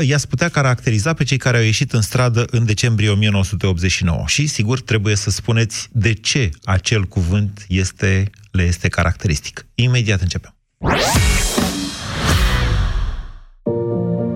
[0.00, 4.22] i-ați putea caracteriza pe cei care au ieșit în stradă în decembrie 1989.
[4.26, 9.66] Și, sigur, trebuie să spuneți de ce acel cuvânt este, le este caracteristic.
[9.74, 10.54] Imediat începem.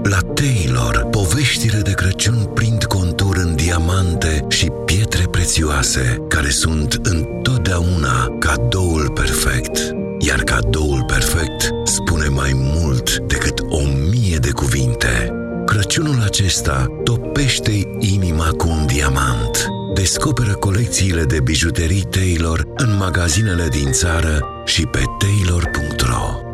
[0.02, 8.36] La Taylor, poveștile de Crăciun prind contur în diamante și pietre prețioase, care sunt întotdeauna
[8.38, 9.94] cadoul perfect.
[10.18, 13.18] Iar cadoul perfect spune mai mult
[16.30, 19.66] acesta topește inima cu un diamant.
[19.94, 26.49] Descoperă colecțiile de bijuterii Taylor în magazinele din țară și pe taylor.ro.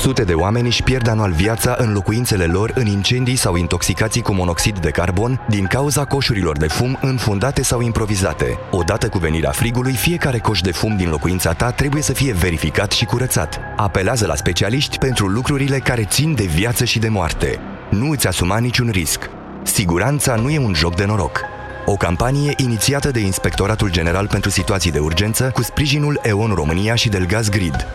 [0.00, 4.32] Sute de oameni își pierd anual viața în locuințele lor în incendii sau intoxicații cu
[4.32, 8.58] monoxid de carbon din cauza coșurilor de fum înfundate sau improvizate.
[8.70, 12.92] Odată cu venirea frigului, fiecare coș de fum din locuința ta trebuie să fie verificat
[12.92, 13.60] și curățat.
[13.76, 17.58] Apelează la specialiști pentru lucrurile care țin de viață și de moarte.
[17.90, 19.30] Nu îți asuma niciun risc.
[19.62, 21.40] Siguranța nu e un joc de noroc.
[21.86, 27.08] O campanie inițiată de Inspectoratul General pentru Situații de Urgență cu sprijinul EON România și
[27.08, 27.86] Delgaz Grid.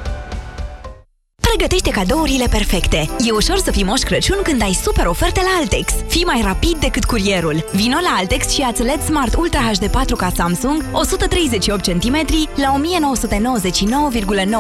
[1.57, 3.09] Pregătește cadourile perfecte.
[3.19, 5.93] E ușor să fii moș Crăciun când ai super oferte la Altex.
[6.07, 7.65] Fii mai rapid decât curierul.
[7.73, 12.75] Vino la Altex și ați LED Smart Ultra HD 4K Samsung 138 cm la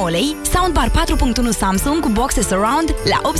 [0.05, 3.31] 1999,9 lei, soundbar 4.1 Samsung cu boxe surround la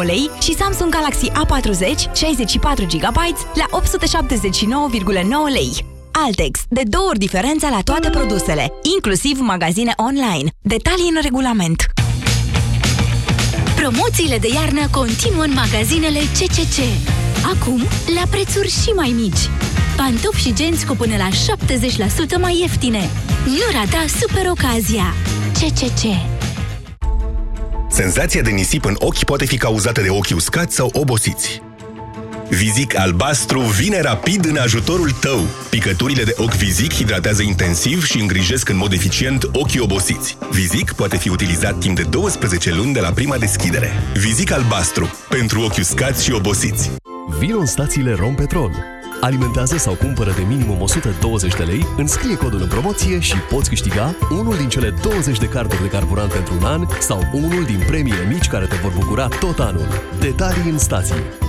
[0.00, 3.18] 842,9 lei și Samsung Galaxy A40 64 GB
[3.54, 5.99] la 879,9 lei.
[6.12, 6.60] Altex.
[6.68, 10.50] De două ori diferența la toate produsele, inclusiv magazine online.
[10.60, 11.82] Detalii în regulament.
[13.74, 16.78] Promoțiile de iarnă continuă în magazinele CCC.
[17.54, 17.82] Acum,
[18.14, 19.48] la prețuri și mai mici.
[19.96, 21.28] Pantofi și genți cu până la
[22.36, 23.10] 70% mai ieftine.
[23.46, 25.14] Nu rata super ocazia.
[25.52, 26.02] CCC.
[27.90, 31.62] Senzația de nisip în ochi poate fi cauzată de ochi uscați sau obosiți.
[32.50, 35.40] Vizic albastru vine rapid în ajutorul tău.
[35.70, 40.36] Picăturile de ochi Vizic hidratează intensiv și îngrijesc în mod eficient ochii obosiți.
[40.50, 43.92] Vizic poate fi utilizat timp de 12 luni de la prima deschidere.
[44.14, 45.10] Vizic albastru.
[45.28, 46.90] Pentru ochi uscați și obosiți.
[47.38, 48.72] Vino în stațiile Rompetrol.
[49.20, 54.14] Alimentează sau cumpără de minimum 120 de lei, înscrie codul în promoție și poți câștiga
[54.30, 58.26] unul din cele 20 de carduri de carburant pentru un an sau unul din premiile
[58.28, 59.88] mici care te vor bucura tot anul.
[60.20, 61.48] Detalii în stații.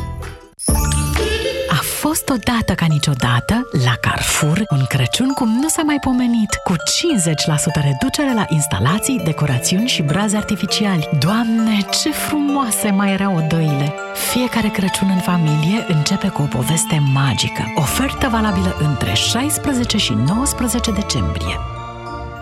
[2.02, 6.74] A fost odată ca niciodată la Carrefour un Crăciun cum nu s-a mai pomenit, cu
[6.74, 6.76] 50%
[7.84, 11.10] reducere la instalații, decorațiuni și brazi artificiali.
[11.20, 13.94] Doamne, ce frumoase mai erau odăile!
[14.32, 17.74] Fiecare Crăciun în familie începe cu o poveste magică.
[17.76, 21.60] Ofertă valabilă între 16 și 19 decembrie.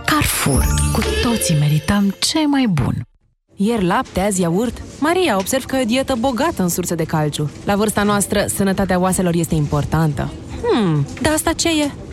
[0.06, 0.66] Carrefour.
[0.94, 3.09] Cu toții merităm ce mai bun.
[3.62, 4.82] Ieri lapte, azi iaurt.
[5.00, 7.50] Maria, observ că e o dietă bogată în surse de calciu.
[7.66, 10.30] La vârsta noastră, sănătatea oaselor este importantă.
[10.64, 11.92] Hmm, dar asta ce e?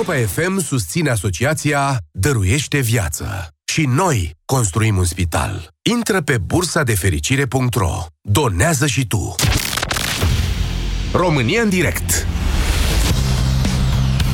[0.00, 3.48] Europa FM susține asociația Dăruiește Viață.
[3.64, 5.68] Și noi construim un spital.
[5.90, 8.06] Intră pe bursa de fericire.ro.
[8.20, 9.34] Donează și tu.
[11.12, 12.26] România în direct.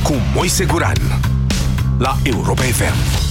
[0.02, 1.20] Cu Moise Guran.
[1.98, 3.25] La Europa FM.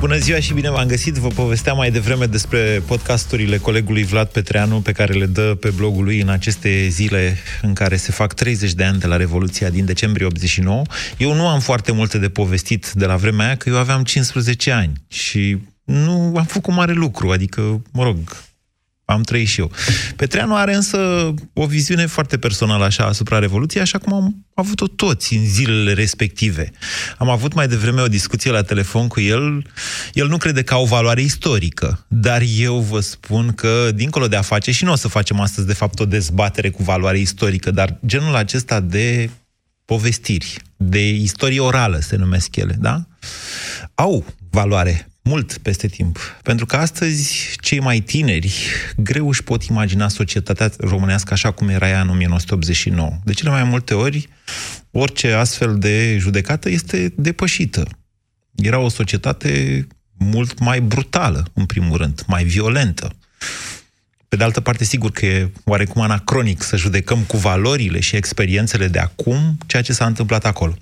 [0.00, 1.14] Bună ziua și bine v-am găsit!
[1.14, 6.04] Vă povesteam mai devreme despre podcasturile colegului Vlad Petreanu pe care le dă pe blogul
[6.04, 9.84] lui în aceste zile în care se fac 30 de ani de la Revoluția din
[9.84, 10.82] decembrie 89.
[11.16, 14.70] Eu nu am foarte multe de povestit de la vremea aia, că eu aveam 15
[14.70, 18.16] ani și nu am făcut mare lucru, adică, mă rog,
[19.10, 19.70] am trăit și eu.
[20.16, 20.98] Petreanu are însă
[21.52, 26.70] o viziune foarte personală așa asupra Revoluției, așa cum am avut-o toți în zilele respective.
[27.18, 29.66] Am avut mai devreme o discuție la telefon cu el.
[30.12, 34.42] El nu crede că au valoare istorică, dar eu vă spun că, dincolo de a
[34.42, 37.98] face, și nu o să facem astăzi, de fapt, o dezbatere cu valoare istorică, dar
[38.06, 39.30] genul acesta de
[39.84, 43.06] povestiri, de istorie orală se numesc ele, da?
[43.94, 46.18] Au valoare mult peste timp.
[46.42, 48.54] Pentru că astăzi cei mai tineri
[48.96, 53.18] greu își pot imagina societatea românească așa cum era ea în 1989.
[53.24, 54.28] De cele mai multe ori,
[54.90, 57.88] orice astfel de judecată este depășită.
[58.54, 59.86] Era o societate
[60.18, 63.12] mult mai brutală, în primul rând, mai violentă.
[64.28, 68.88] Pe de altă parte, sigur că e oarecum anacronic să judecăm cu valorile și experiențele
[68.88, 70.76] de acum ceea ce s-a întâmplat acolo.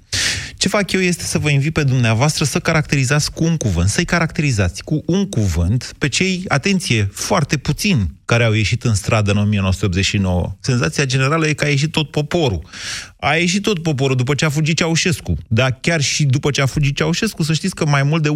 [0.59, 4.05] Ce fac eu este să vă invit pe dumneavoastră să caracterizați cu un cuvânt, să-i
[4.05, 9.37] caracterizați cu un cuvânt pe cei, atenție, foarte puțini care au ieșit în stradă în
[9.37, 10.57] 1989.
[10.61, 12.69] Senzația generală e că a ieșit tot poporul.
[13.17, 15.37] A ieșit tot poporul după ce a fugit Ceaușescu.
[15.49, 18.31] Dar chiar și după ce a fugit Ceaușescu, să știți că mai mult de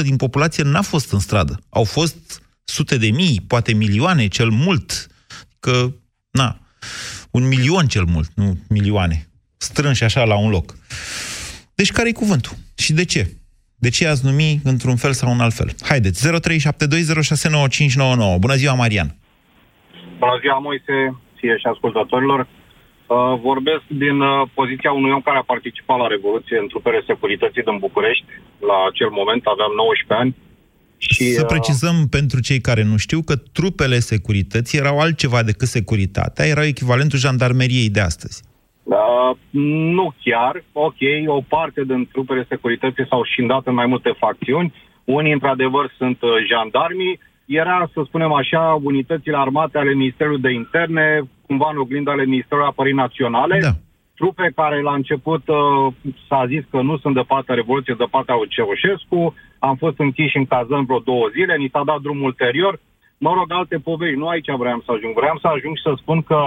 [0.00, 1.60] 1% din populație n-a fost în stradă.
[1.68, 2.16] Au fost
[2.64, 5.06] sute de mii, poate milioane cel mult.
[5.60, 5.92] Că,
[6.30, 6.60] na,
[7.30, 9.28] un milion cel mult, nu milioane.
[9.56, 10.77] Strânși așa la un loc.
[11.80, 12.54] Deci care e cuvântul?
[12.84, 13.22] Și de ce?
[13.84, 15.70] De ce ați numi într-un fel sau un alt fel?
[15.90, 16.30] Haideți, 0372069599.
[18.44, 19.08] Bună ziua, Marian!
[20.22, 20.96] Bună ziua, Moise,
[21.36, 22.40] ție și ascultătorilor.
[22.40, 22.46] Uh,
[23.48, 27.78] vorbesc din uh, poziția unui om care a participat la Revoluție în trupele securității din
[27.86, 28.24] București.
[28.70, 30.32] La acel moment aveam 19 ani.
[30.96, 35.68] Și, Să uh, precizăm pentru cei care nu știu că trupele securității erau altceva decât
[35.68, 38.38] securitatea, erau echivalentul jandarmeriei de astăzi.
[38.88, 39.36] Uh,
[39.92, 40.64] nu chiar.
[40.72, 44.74] Ok, o parte din trupele securității s-au șindat în mai multe facțiuni.
[45.04, 47.20] Unii, într-adevăr, sunt uh, jandarmii.
[47.46, 52.68] Era, să spunem așa, unitățile armate ale Ministerului de Interne, cumva în oglindă ale Ministerului
[52.68, 53.58] Apărării Naționale.
[53.60, 53.70] Da.
[54.14, 55.92] Trupe care la început uh,
[56.28, 59.34] s-a zis că nu sunt de partea Revoluției, de partea Ceaușescu.
[59.58, 62.80] Am fost închiși în cazăm vreo două zile, ni s-a dat drumul ulterior.
[63.18, 64.18] Mă rog, alte povești.
[64.18, 65.14] Nu aici vreau să ajung.
[65.14, 66.38] Vreau să ajung și să spun că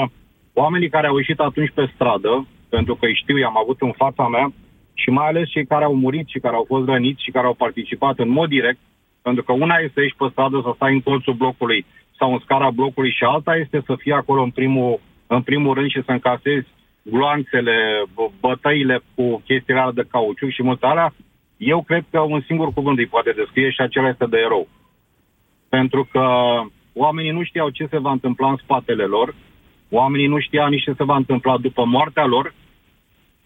[0.54, 4.28] oamenii care au ieșit atunci pe stradă, pentru că îi știu, i-am avut în fața
[4.28, 4.54] mea,
[4.94, 7.54] și mai ales cei care au murit și care au fost răniți și care au
[7.54, 8.80] participat în mod direct,
[9.22, 11.86] pentru că una este să ieși pe stradă, să stai în colțul blocului
[12.18, 15.90] sau în scara blocului și alta este să fii acolo în primul, în primul rând
[15.90, 16.68] și să încasezi
[17.02, 18.04] gloanțele,
[18.40, 21.14] bătăile cu chestiile de cauciuc și multe alea,
[21.58, 24.68] eu cred că un singur cuvânt îi poate descrie și acela este de erou.
[25.70, 26.24] Pentru că
[26.94, 29.36] oamenii nu știau ce se va întâmpla în spatele lor,
[29.94, 32.54] Oamenii nu știau nici ce se va întâmpla după moartea lor.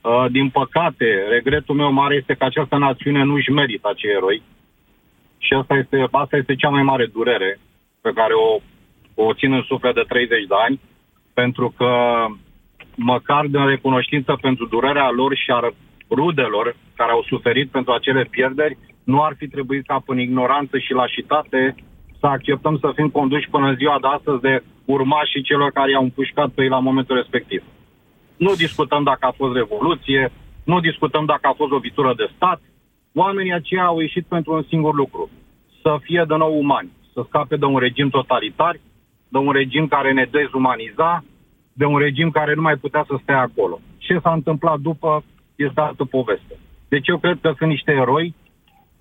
[0.01, 4.42] Uh, din păcate, regretul meu mare este că această națiune nu își merită acei eroi.
[5.38, 7.59] Și asta este, asta este cea mai mare durere
[8.01, 8.59] pe care o,
[9.25, 10.80] o țin în suflet de 30 de ani,
[11.33, 11.89] pentru că
[12.95, 15.59] măcar de recunoștință pentru durerea lor și a
[16.09, 20.94] rudelor care au suferit pentru acele pierderi, nu ar fi trebuit ca în ignoranță și
[20.94, 21.75] lașitate
[22.19, 26.03] să acceptăm să fim conduși până în ziua de astăzi de urmașii celor care i-au
[26.03, 27.63] împușcat pe ei la momentul respectiv.
[28.37, 30.31] Nu discutăm dacă a fost revoluție,
[30.63, 32.61] nu discutăm dacă a fost lovitură de stat.
[33.13, 35.29] Oamenii aceia au ieșit pentru un singur lucru.
[35.81, 38.75] Să fie de nou umani, să scape de un regim totalitar,
[39.27, 41.23] de un regim care ne dezumaniza,
[41.73, 43.79] de un regim care nu mai putea să stea acolo.
[43.97, 45.23] Ce s-a întâmplat după
[45.55, 46.59] este altă poveste.
[46.89, 48.33] Deci eu cred că sunt niște eroi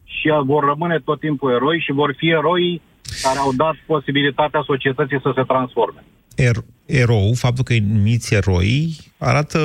[0.04, 2.80] și vor rămâne tot timpul eroi și vor fi eroi
[3.22, 6.04] care au dat posibilitatea societății să se transforme.
[6.36, 9.58] Er- erou, faptul că îi numiți eroi, arată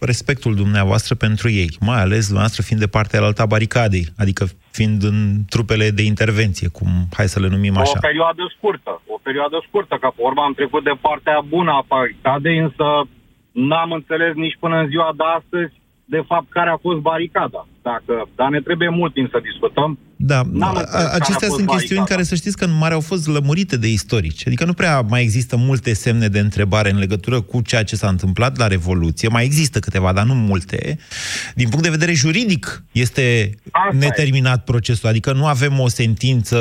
[0.00, 5.02] respectul dumneavoastră pentru ei, mai ales dumneavoastră fiind de partea alta a baricadei, adică fiind
[5.02, 5.18] în
[5.48, 7.92] trupele de intervenție, cum hai să le numim așa.
[7.96, 11.84] O perioadă scurtă, o perioadă scurtă, ca pe urmă am trecut de partea bună a
[11.88, 12.86] baricadei, însă
[13.52, 15.72] n-am înțeles nici până în ziua de astăzi
[16.04, 17.66] de fapt, care a fost baricada.
[17.90, 19.98] Dacă, dar ne trebuie mult timp să discutăm.
[20.16, 20.40] Da,
[21.12, 22.04] acestea sunt chestiuni baricada.
[22.04, 24.46] care să știți că în mare au fost lămurite de istorici.
[24.46, 28.08] Adică nu prea mai există multe semne de întrebare în legătură cu ceea ce s-a
[28.08, 29.28] întâmplat la Revoluție.
[29.28, 30.98] Mai există câteva, dar nu multe.
[31.54, 34.62] Din punct de vedere juridic, este Asta neterminat e.
[34.64, 35.08] procesul.
[35.08, 36.58] Adică nu avem o sentință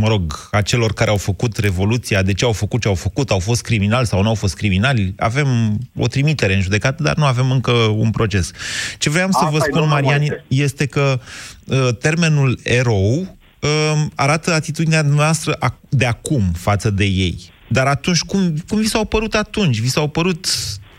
[0.00, 3.30] mă rog, a celor care au făcut Revoluția, de ce au făcut ce au făcut,
[3.30, 5.14] au fost criminali sau nu au fost criminali.
[5.18, 8.50] Avem o trimitere în judecată, dar nu avem încă un proces.
[8.98, 11.20] Ce vreau să vă spun, Marian, este că
[11.66, 17.52] uh, termenul erou uh, arată atitudinea noastră de acum față de ei.
[17.68, 19.80] Dar atunci, cum, cum vi s-au părut atunci?
[19.80, 20.46] Vi s-au părut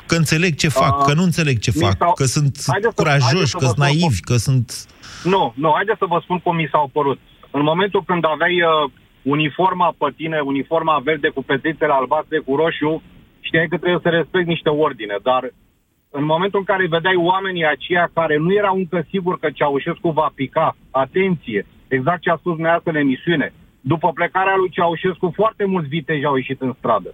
[0.06, 2.58] că înțeleg ce fac, uh, că nu înțeleg ce fac, că sunt
[2.96, 4.86] curajoși, că sunt naivi, că sunt...
[5.24, 7.20] Nu, nu, haideți să vă spun cum mi s-au părut.
[7.52, 8.92] În momentul când aveai uh,
[9.22, 13.02] uniforma pe tine, uniforma verde cu petițele albastre cu roșu,
[13.40, 15.52] știai că trebuie să respecti niște ordine, dar
[16.10, 20.32] în momentul în care vedeai oamenii aceia care nu erau încă siguri că Ceaușescu va
[20.36, 25.88] pica, atenție, exact ce a spus dumneavoastră în emisiune, după plecarea lui Ceaușescu, foarte mulți
[25.88, 27.14] viteji au ieșit în stradă.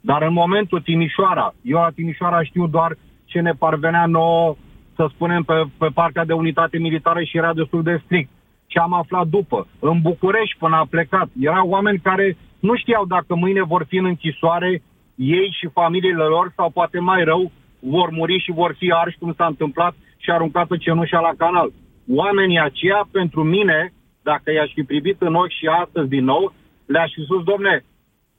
[0.00, 4.56] Dar în momentul Timișoara, eu la Timișoara știu doar ce ne parvenea nouă,
[4.96, 8.30] să spunem, pe, pe partea de unitate militară și era destul de strict
[8.68, 9.66] ce am aflat după.
[9.78, 14.04] În București, până a plecat, erau oameni care nu știau dacă mâine vor fi în
[14.04, 14.82] închisoare
[15.14, 19.34] ei și familiile lor sau poate mai rău, vor muri și vor fi arși, cum
[19.36, 21.72] s-a întâmplat și aruncată cenușa la canal.
[22.08, 26.52] Oamenii aceia, pentru mine, dacă i-aș fi privit în ochi și astăzi din nou,
[26.86, 27.84] le-aș fi spus, domne,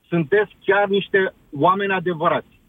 [0.08, 2.60] sunteți chiar niște oameni adevărați.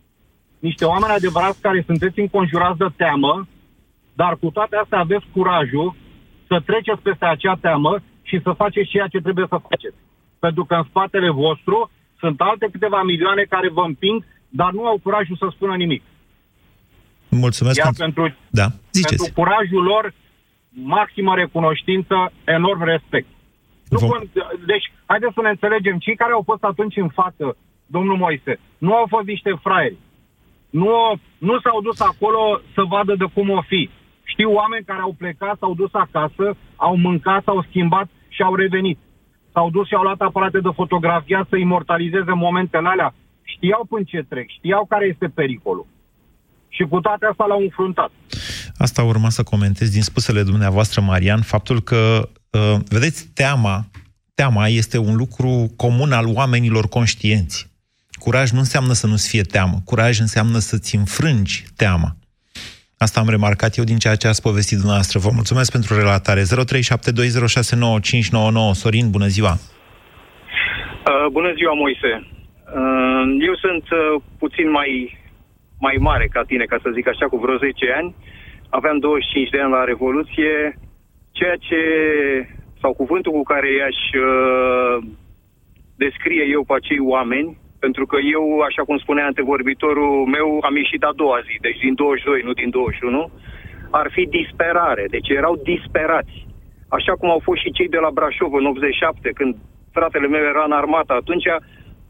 [0.59, 3.47] Niște oameni adevărați care sunteți înconjurați de teamă,
[4.13, 5.95] dar cu toate astea aveți curajul
[6.51, 7.93] să treceți peste acea teamă
[8.29, 9.97] și să faceți ceea ce trebuie să faceți.
[10.39, 11.77] Pentru că în spatele vostru
[12.19, 16.03] sunt alte câteva milioane care vă împing, dar nu au curajul să spună nimic.
[17.29, 17.77] Mulțumesc.
[17.77, 19.15] Iar pentru, da, ziceți.
[19.15, 20.13] pentru curajul lor,
[20.69, 23.27] maximă recunoștință, enorm respect.
[23.89, 24.09] Nu Vom...
[24.09, 24.21] Vom...
[24.65, 27.45] Deci, haideți să ne înțelegem, cei care au fost atunci în față,
[27.85, 29.97] domnul Moise, nu au fost niște fraieri.
[30.69, 30.95] Nu,
[31.37, 33.89] nu s-au dus acolo să vadă de cum o fi.
[34.31, 36.45] Știu oameni care au plecat, s-au dus acasă,
[36.75, 38.99] au mâncat, s-au schimbat și au revenit.
[39.53, 43.13] S-au dus și au luat aparate de fotografia să imortalizeze momentele alea.
[43.43, 45.87] Știau până ce trec, știau care este pericolul.
[46.67, 48.11] Și cu toate astea l-au înfruntat.
[48.77, 53.85] Asta urma să comentez din spusele dumneavoastră, Marian, faptul că, uh, vedeți, teama,
[54.35, 57.69] teama este un lucru comun al oamenilor conștienți.
[58.11, 59.81] Curaj nu înseamnă să nu-ți fie teamă.
[59.85, 62.15] Curaj înseamnă să-ți înfrângi teama.
[63.05, 65.19] Asta am remarcat eu din ceea ce ați povestit dumneavoastră.
[65.25, 66.41] Vă mulțumesc pentru relatare.
[66.41, 66.47] 0372069599.
[68.81, 69.53] Sorin, bună ziua!
[69.59, 72.11] Uh, bună ziua, Moise!
[72.79, 74.01] Uh, eu sunt uh,
[74.43, 74.91] puțin mai,
[75.85, 78.15] mai mare ca tine, ca să zic așa, cu vreo 10 ani.
[78.69, 80.53] Aveam 25 de ani la Revoluție.
[81.37, 81.81] Ceea ce,
[82.81, 84.95] sau cuvântul cu care i-aș uh,
[86.03, 91.03] descrie eu pe acei oameni, pentru că eu, așa cum spunea antevorbitorul meu, am ieșit
[91.03, 93.31] a doua zi, deci din 22, nu din 21,
[93.99, 95.05] ar fi disperare.
[95.15, 96.35] Deci erau disperați.
[96.97, 99.53] Așa cum au fost și cei de la Brașov în 87, când
[99.97, 101.47] fratele meu era în armată atunci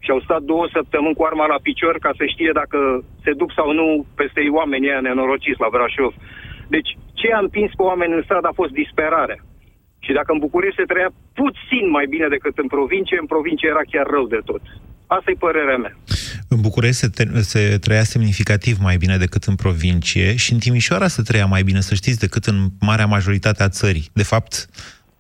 [0.04, 2.78] și au stat două săptămâni cu arma la picior ca să știe dacă
[3.24, 6.13] se duc sau nu peste oamenii ăia nenorociți la Brașov.
[6.75, 9.40] Deci ce a împins pe oameni în stradă a fost disperarea.
[10.06, 11.10] Și dacă în București se trăia
[11.42, 14.62] puțin mai bine decât în provincie, în provincie era chiar rău de tot.
[15.18, 15.98] Asta e părerea mea.
[16.48, 21.08] În București se, te- se trăia semnificativ mai bine decât în provincie și în Timișoara
[21.08, 24.10] se trăia mai bine, să știți, decât în marea majoritate a țării.
[24.13, 24.70] De fapt,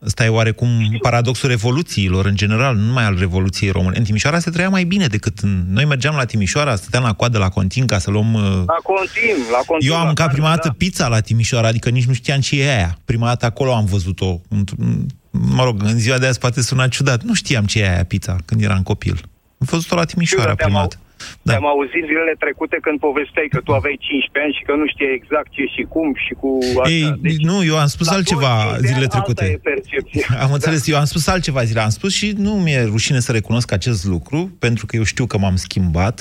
[0.05, 3.97] ăsta e oarecum paradoxul revoluțiilor în general, nu numai al Revoluției Române.
[3.97, 5.65] În Timișoara se trăia mai bine decât în...
[5.69, 8.33] Noi mergeam la Timișoara, stăteam la coadă la Contin ca să luăm...
[8.33, 9.89] uh, La Contim, la Contim.
[9.89, 10.55] Eu am la mâncat care, prima da.
[10.55, 12.97] dată pizza la Timișoara, adică nici nu știam ce e aia.
[13.05, 14.37] Prima dată acolo am văzut-o.
[14.37, 17.23] Într- Mă rog, în ziua de azi poate suna ciudat.
[17.23, 19.21] Nu știam ce e aia pizza când eram copil.
[19.61, 20.97] Am văzut-o la Timișoara Știu, dar prima te-am dată.
[21.41, 21.51] Da.
[21.51, 25.13] Te-am auzit zilele trecute când povesteai că tu aveai 15 ani și că nu știai
[25.19, 26.49] exact ce și cum și cu
[26.81, 26.93] asta.
[26.95, 29.45] Ei, Deci, nu, eu am spus la altceva 25 de ani, zilele alta trecute.
[29.55, 30.27] e percepția.
[30.45, 31.81] Am înțeles, eu am spus altceva zile.
[31.87, 35.37] Am spus și nu mi-e rușine să recunosc acest lucru, pentru că eu știu că
[35.37, 36.15] m-am schimbat.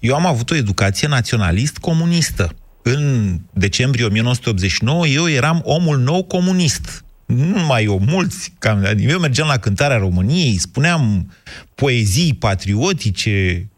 [0.00, 2.44] Eu am avut o educație naționalist-comunistă.
[2.82, 7.04] În decembrie 1989, eu eram omul nou comunist.
[7.34, 8.52] Nu numai eu, mulți.
[8.58, 11.32] Cam, eu mergeam la cântarea României, spuneam
[11.74, 13.68] poezii patriotice,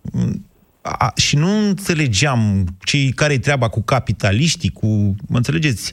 [0.83, 4.87] a, și nu înțelegeam cei care treaba cu capitaliștii, cu...
[5.29, 5.93] Mă înțelegeți?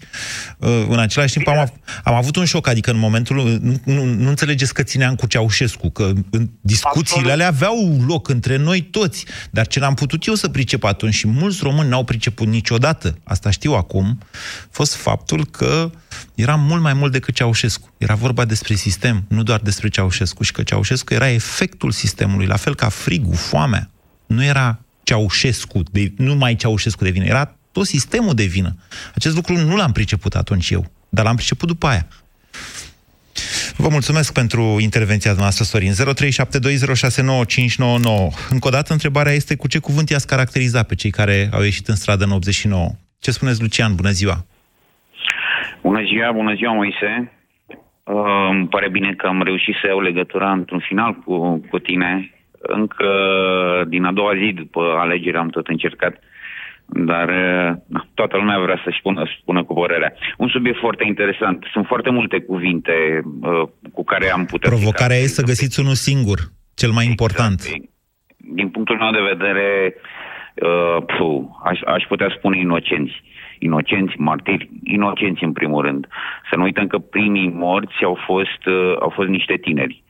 [0.57, 3.59] Uh, În același timp am, av- am avut un șoc, adică în momentul...
[3.61, 8.57] Nu, nu, nu înțelegeți că țineam cu Ceaușescu, că în discuțiile alea aveau loc între
[8.57, 12.47] noi toți, dar ce n-am putut eu să pricep atunci și mulți români n-au priceput
[12.47, 15.91] niciodată, asta știu acum, a fost faptul că
[16.35, 17.93] era mult mai mult decât Ceaușescu.
[17.97, 22.55] Era vorba despre sistem, nu doar despre Ceaușescu, și că Ceaușescu era efectul sistemului, la
[22.55, 23.89] fel ca frigul, foamea,
[24.29, 28.75] nu era Ceaușescu, de, nu mai Ceaușescu de vină, era tot sistemul de vină.
[29.15, 32.07] Acest lucru nu l-am priceput atunci eu, dar l-am priceput după aia.
[33.77, 35.91] Vă mulțumesc pentru intervenția noastră, Sorin.
[35.91, 35.95] 0372069599.
[38.49, 41.87] Încă o dată, întrebarea este cu ce cuvânt i-ați caracteriza pe cei care au ieșit
[41.87, 42.89] în stradă în 89?
[43.19, 43.95] Ce spuneți, Lucian?
[43.95, 44.45] Bună ziua!
[45.81, 47.31] Bună ziua, bună ziua, Moise.
[48.03, 52.33] Uh, îmi pare bine că am reușit să iau legătura într-un final cu, cu tine.
[52.61, 53.09] Încă
[53.87, 56.19] din a doua zi după alegere am tot încercat,
[56.85, 60.13] dar uh, na, toată lumea vrea să-și spună, spună cu părerea.
[60.37, 61.65] Un subiect foarte interesant.
[61.71, 63.61] Sunt foarte multe cuvinte uh,
[63.93, 64.69] cu care am putea...
[64.69, 66.39] Provocarea e să găsiți unul singur,
[66.73, 67.61] cel mai important.
[68.37, 69.95] Din punctul meu de vedere,
[70.55, 73.13] uh, puh, aș, aș putea spune inocenți.
[73.59, 76.07] Inocenți, martiri, inocenți în primul rând.
[76.49, 80.03] Să nu uităm că primii morți au fost, uh, au fost niște tineri.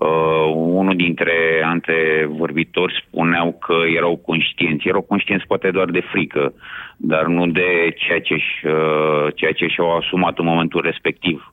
[0.00, 4.88] Uh, unul dintre antevorbitori spuneau că erau conștienți.
[4.88, 6.52] Erau conștienți poate doar de frică,
[6.96, 11.52] dar nu de ceea ce, uh, ceea ce și-au asumat în momentul respectiv.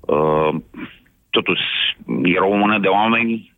[0.00, 0.54] Uh,
[1.30, 1.62] totuși,
[2.22, 3.53] era o mână de oameni, uh,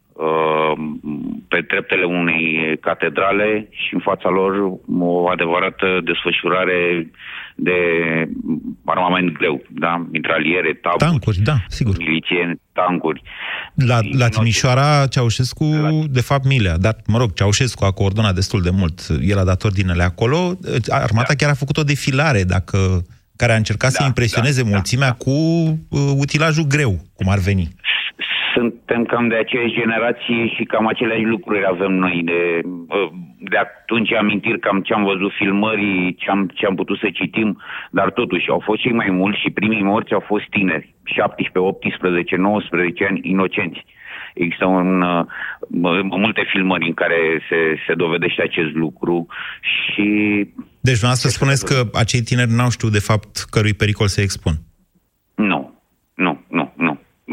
[1.48, 4.52] pe treptele unei catedrale și în fața lor
[4.98, 7.10] o adevărată desfășurare
[7.54, 7.78] de
[8.84, 10.06] armament greu, da?
[10.10, 11.94] Mitraliere, taburi, tancuri, da, sigur.
[11.98, 13.22] milițieni, tancuri.
[13.74, 15.90] La, la Timișoara, Ceaușescu, la...
[16.10, 19.00] de fapt, Milea, dar, mă rog, Ceaușescu a coordonat destul de mult.
[19.20, 20.58] El a dat ordinele acolo.
[20.88, 21.34] Armata da.
[21.34, 22.78] chiar a făcut o defilare, dacă
[23.36, 27.38] care a încercat da, să impresioneze da, mulțimea da, cu uh, utilajul greu, cum ar
[27.38, 27.68] veni
[28.56, 32.16] suntem cam de aceeași generație și cam aceleași lucruri avem noi.
[32.24, 32.40] De,
[33.38, 37.62] de atunci amintiri cam ce am văzut filmării, ce am, ce am putut să citim,
[37.90, 42.36] dar totuși au fost cei mai mulți și primii morți au fost tineri, 17, 18,
[42.36, 43.84] 19 ani, inocenți.
[44.34, 45.24] Există un, uh,
[46.02, 49.26] multe filmări în care se, se dovedește acest lucru
[49.60, 50.08] și...
[50.80, 54.52] Deci, să spuneți că acei tineri n-au știut, de fapt, cărui pericol se expun.
[55.34, 55.80] Nu,
[56.14, 56.65] nu, nu, nu.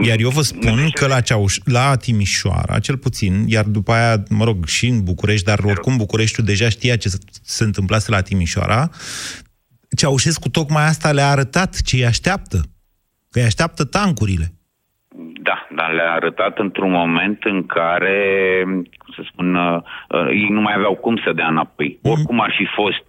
[0.04, 4.44] Iar eu vă spun că la, Ceauș, la Timișoara, cel puțin, iar după aia, mă
[4.44, 7.10] rog, și în București, dar oricum Bucureștiul deja știa ce
[7.44, 8.90] se întâmplase la Timișoara,
[9.98, 12.58] Ceaușescu tocmai asta le-a arătat ce îi așteaptă.
[13.32, 14.46] Că îi așteaptă tancurile.
[15.48, 18.18] Da, dar le-a arătat într-un moment în care,
[18.98, 22.00] cum să spun, uh, uh, ei nu mai aveau cum să dea înapoi.
[22.02, 22.12] Mm.
[22.12, 23.04] Oricum ar fi fost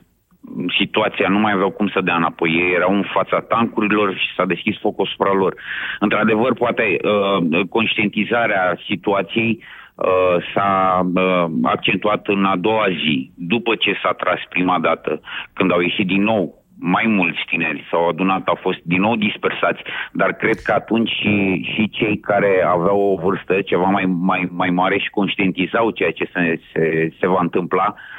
[0.79, 2.51] situația, nu mai aveau cum să dea înapoi.
[2.51, 5.55] Ei erau în fața tancurilor și s-a deschis foc asupra lor.
[6.01, 9.63] Într-adevăr, poate uh, conștientizarea situației
[9.95, 15.21] uh, s-a uh, accentuat în a doua zi, după ce s-a tras prima dată,
[15.53, 19.83] când au ieșit din nou mai mulți tineri s-au adunat, au fost din nou dispersați,
[20.13, 24.71] dar cred că atunci și, și cei care aveau o vârstă ceva mai, mai, mai
[24.71, 28.14] mare și conștientizau ceea ce se, se, se va întâmpla, uh,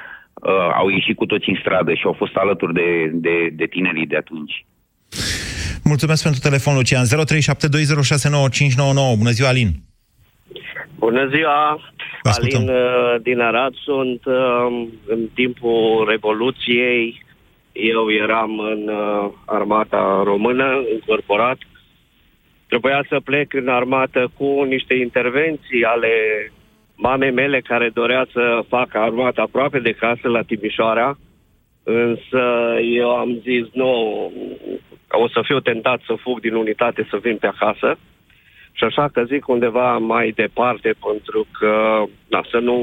[0.73, 4.15] au ieșit cu toți în stradă și au fost alături de, de, de tinerii de
[4.15, 4.65] atunci.
[5.83, 7.05] Mulțumesc pentru telefon, Lucian.
[7.05, 7.09] 0372069599.
[9.17, 9.69] Bună ziua, Alin!
[10.97, 11.79] Bună ziua!
[12.21, 17.23] Alin uh, din Arad sunt uh, în timpul Revoluției.
[17.71, 21.57] Eu eram în uh, armata română, încorporat.
[22.67, 26.11] Trebuia să plec în armată cu niște intervenții ale
[26.95, 31.17] mamei mele care dorea să facă armată aproape de casă la Timișoara,
[31.83, 32.43] însă
[32.93, 33.91] eu am zis nu,
[35.09, 37.97] o să fiu tentat să fug din unitate să vin pe acasă
[38.71, 42.77] și așa că zic undeva mai departe pentru că da, să nu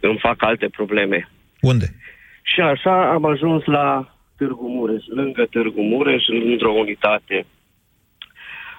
[0.00, 1.28] îmi fac alte probleme.
[1.60, 1.86] Unde?
[2.42, 7.46] Și așa am ajuns la Târgu Mureș, lângă Târgu Mureș, într-o unitate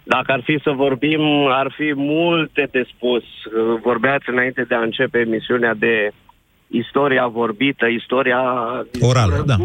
[0.03, 3.23] dacă ar fi să vorbim, ar fi multe de spus.
[3.81, 6.11] Vorbeați înainte de a începe emisiunea de
[6.67, 8.41] istoria vorbită, istoria...
[9.01, 9.55] Orală, da.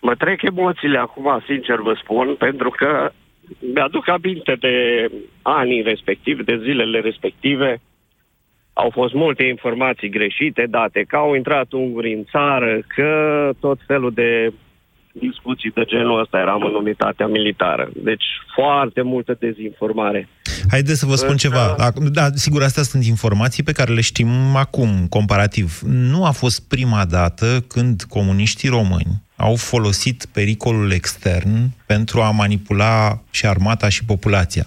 [0.00, 3.10] Mă trec emoțiile acum, sincer vă spun, pentru că
[3.74, 5.06] mi-aduc aminte de
[5.42, 7.80] anii respectivi, de zilele respective.
[8.72, 14.12] Au fost multe informații greșite date, că au intrat unguri în țară, că tot felul
[14.14, 14.52] de
[15.12, 17.90] discuții de genul ăsta eram în unitatea militară.
[17.94, 20.28] Deci foarte multă dezinformare.
[20.70, 21.48] Haideți să vă spun Însă...
[21.48, 21.90] ceva.
[22.12, 25.80] Da, sigur, astea sunt informații pe care le știm acum, comparativ.
[25.84, 33.22] Nu a fost prima dată când comuniștii români au folosit pericolul extern pentru a manipula
[33.30, 34.66] și armata și populația.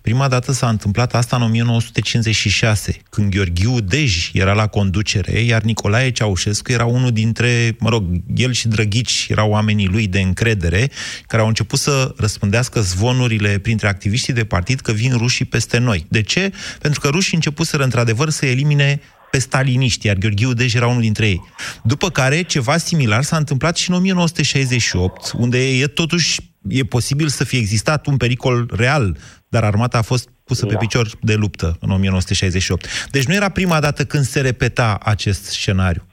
[0.00, 6.10] Prima dată s-a întâmplat asta în 1956, când Gheorghiu Dej era la conducere, iar Nicolae
[6.10, 8.04] Ceaușescu era unul dintre, mă rog,
[8.34, 10.90] el și Drăghici erau oamenii lui de încredere,
[11.26, 16.06] care au început să răspândească zvonurile printre activiștii de partid că vin rușii peste noi.
[16.08, 16.52] De ce?
[16.80, 19.00] Pentru că rușii începuseră într-adevăr să elimine
[19.30, 21.40] pe staliniști, iar Gheorghiu Dej era unul dintre ei.
[21.82, 27.44] După care, ceva similar s-a întâmplat și în 1968, unde e totuși e posibil să
[27.44, 29.16] fie existat un pericol real,
[29.48, 30.72] dar armata a fost pusă da.
[30.72, 32.86] pe picior de luptă în 1968.
[33.10, 36.06] Deci nu era prima dată când se repeta acest scenariu.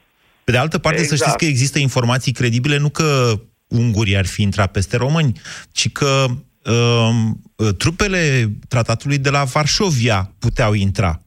[0.43, 1.19] Pe de altă parte, exact.
[1.19, 5.39] să știți că există informații credibile, nu că ungurii ar fi intrat peste români,
[5.71, 6.25] ci că
[6.65, 11.21] uh, trupele tratatului de la Varșovia puteau intra.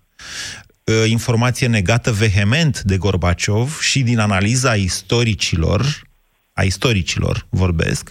[0.88, 6.02] Uh, informație negată vehement de Gorbaciov și din analiza istoricilor,
[6.52, 8.10] a istoricilor vorbesc,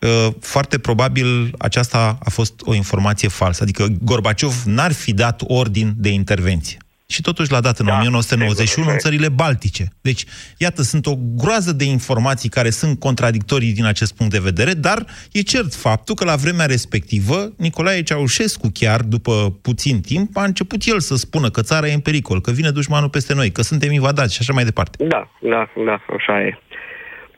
[0.00, 3.62] uh, foarte probabil aceasta a fost o informație falsă.
[3.62, 8.90] Adică Gorbaciov n-ar fi dat ordin de intervenție și totuși l-a dat în da, 1991
[8.90, 9.84] în țările Baltice.
[10.02, 10.24] Deci,
[10.58, 14.98] iată, sunt o groază de informații care sunt contradictorii din acest punct de vedere, dar
[15.32, 20.80] e cert faptul că la vremea respectivă, Nicolae Ceaușescu, chiar după puțin timp, a început
[20.84, 23.92] el să spună că țara e în pericol, că vine dușmanul peste noi, că suntem
[23.92, 25.04] invadați și așa mai departe.
[25.04, 26.58] Da, da, da, așa e.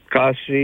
[0.04, 0.60] Ca și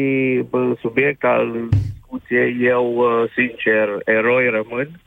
[0.80, 5.00] subiect al discuției, eu, sincer, eroi rămân,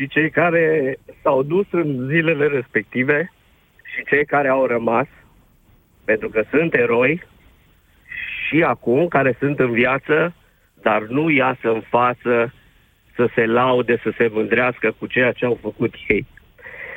[0.00, 3.32] și cei care s-au dus în zilele respective
[3.94, 5.06] și cei care au rămas,
[6.04, 7.22] pentru că sunt eroi
[8.46, 10.34] și acum care sunt în viață,
[10.82, 12.54] dar nu iasă în față
[13.14, 16.26] să se laude, să se mândrească cu ceea ce au făcut ei.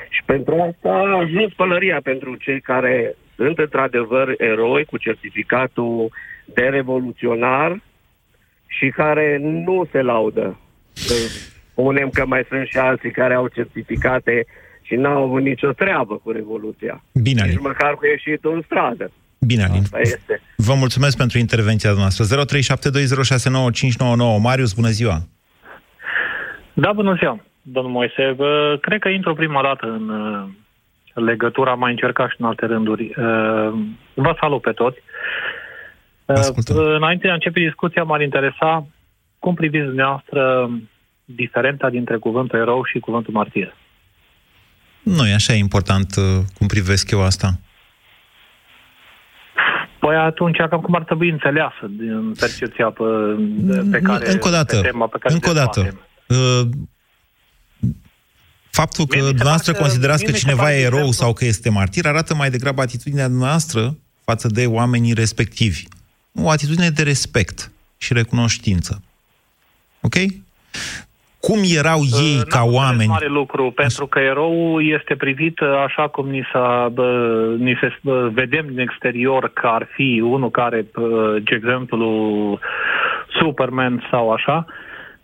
[0.10, 6.12] Și pentru asta a ajuns pălăria pentru cei care sunt într-adevăr eroi cu certificatul
[6.46, 7.82] de revoluționar
[8.68, 10.58] și care nu se laudă.
[11.74, 14.46] Spunem că mai sunt și alții care au certificate
[14.82, 17.04] și n-au avut nicio treabă cu Revoluția.
[17.14, 19.12] Bine, Nici măcar cu ieșitul în stradă.
[19.40, 19.82] Bine, Alin.
[19.82, 20.42] Asta este.
[20.56, 22.46] Vă mulțumesc pentru intervenția noastră.
[22.46, 24.42] 0372069599.
[24.42, 25.18] Marius, bună ziua!
[26.74, 28.36] Da, bună ziua, domnul Moise.
[28.82, 30.44] Cred că intru prima dată în uh,
[31.14, 33.04] legătura, am mai încercat și în alte rânduri.
[33.04, 33.74] Uh,
[34.14, 35.00] vă salut pe toți.
[36.26, 36.78] Ascultăm.
[36.78, 38.88] Înainte de a începe discuția, m-ar interesa
[39.40, 40.70] cum priviți dumneavoastră
[41.26, 43.76] diferența dintre cuvântul erou și cuvântul martir.
[45.04, 46.24] Nu e așa important uh,
[46.58, 47.60] cum privesc eu asta.
[50.00, 53.04] Păi atunci cam cum ar trebui înțeleasă din percepția pe,
[53.92, 54.32] pe care...
[54.32, 56.06] Încă o dată, pe tema pe care încă o dată.
[56.28, 56.70] Uh,
[58.70, 61.26] Faptul că dumneavoastră pare- considerați că mie mi se cineva pare, e de erou exemplu-
[61.26, 65.84] sau că este martir, arată mai degrabă atitudinea noastră față de oamenii respectivi.
[66.36, 69.02] O atitudine de respect și recunoștință.
[70.02, 70.16] Ok?
[71.48, 73.10] Cum erau ei Uh, ca n-am înțeles oameni?
[73.10, 77.08] mare lucru, pentru că erou este privit uh, așa cum ni, s-a, bă,
[77.58, 82.10] ni se bă, vedem din exterior că ar fi unul care, bă, de exemplu,
[83.40, 84.66] Superman sau așa,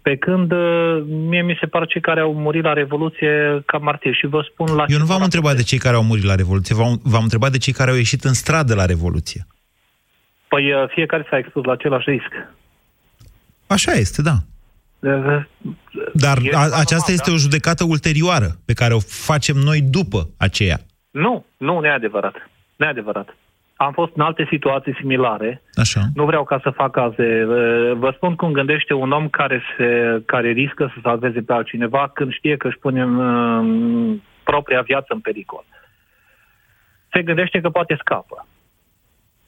[0.02, 4.18] pe când uh, mie mi se pare cei care au murit la Revoluție ca martiri.
[4.18, 6.36] Și vă spun la Eu nu ce v-am întrebat de cei care au murit la
[6.36, 9.48] Revoluție, v-am, v-am întrebat de cei care au ieșit în stradă la Revoluție.
[10.48, 12.32] Păi uh, fiecare s-a expus la același risc.
[13.68, 14.36] Așa este, da.
[15.00, 15.44] Uh,
[16.14, 17.14] Dar E a, normal, aceasta da?
[17.14, 20.78] este o judecată ulterioară, pe care o facem noi după aceea.
[21.12, 22.50] Nu, nu, nu e adevărat.
[22.76, 23.36] Nu e adevărat.
[23.76, 25.62] Am fost în alte situații similare.
[25.74, 26.02] Așa.
[26.14, 27.46] Nu vreau ca să fac aze.
[27.48, 32.12] Uh, Vă spun cum gândește un om care, se, care riscă să salveze pe altcineva
[32.14, 35.66] când știe că își pune uh, propria viață în pericol.
[37.12, 38.48] Se gândește că poate scapă.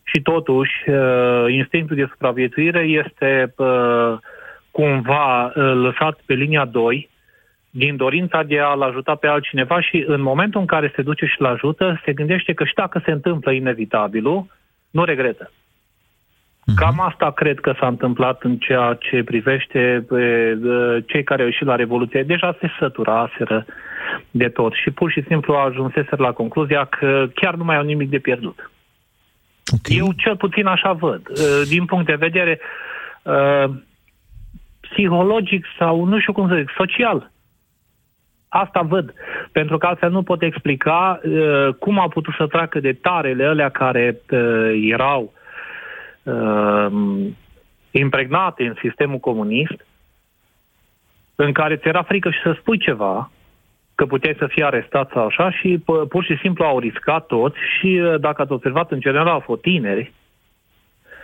[0.03, 4.17] Și totuși, uh, instinctul de supraviețuire este uh,
[4.71, 7.09] cumva uh, lăsat pe linia 2
[7.69, 11.45] din dorința de a-l ajuta pe altcineva și în momentul în care se duce și-l
[11.45, 14.45] ajută, se gândește că și dacă se întâmplă inevitabilul,
[14.89, 15.51] nu regretă.
[16.75, 21.47] Cam asta cred că s-a întâmplat în ceea ce privește pe, e, cei care au
[21.47, 22.23] ieșit la Revoluție.
[22.23, 23.65] Deja se săturaseră
[24.31, 28.09] de tot și pur și simplu ajunseseră la concluzia că chiar nu mai au nimic
[28.09, 28.71] de pierdut.
[29.73, 29.97] Okay.
[29.97, 31.21] Eu cel puțin așa văd.
[31.27, 32.59] E, Din punct de vedere
[33.25, 33.31] e,
[34.91, 37.31] psihologic sau nu știu cum să zic, social.
[38.47, 39.13] Asta văd.
[39.51, 43.69] Pentru că altfel nu pot explica uh, cum au putut să treacă de tarele alea
[43.69, 45.33] care uh, erau
[46.23, 46.87] uh,
[47.91, 49.85] impregnate în sistemul comunist,
[51.35, 53.31] în care ți era frică și să spui ceva,
[53.95, 57.57] că puteai să fii arestat sau așa și p- pur și simplu au riscat toți
[57.79, 60.13] și uh, dacă ați observat, în general au fost tineri,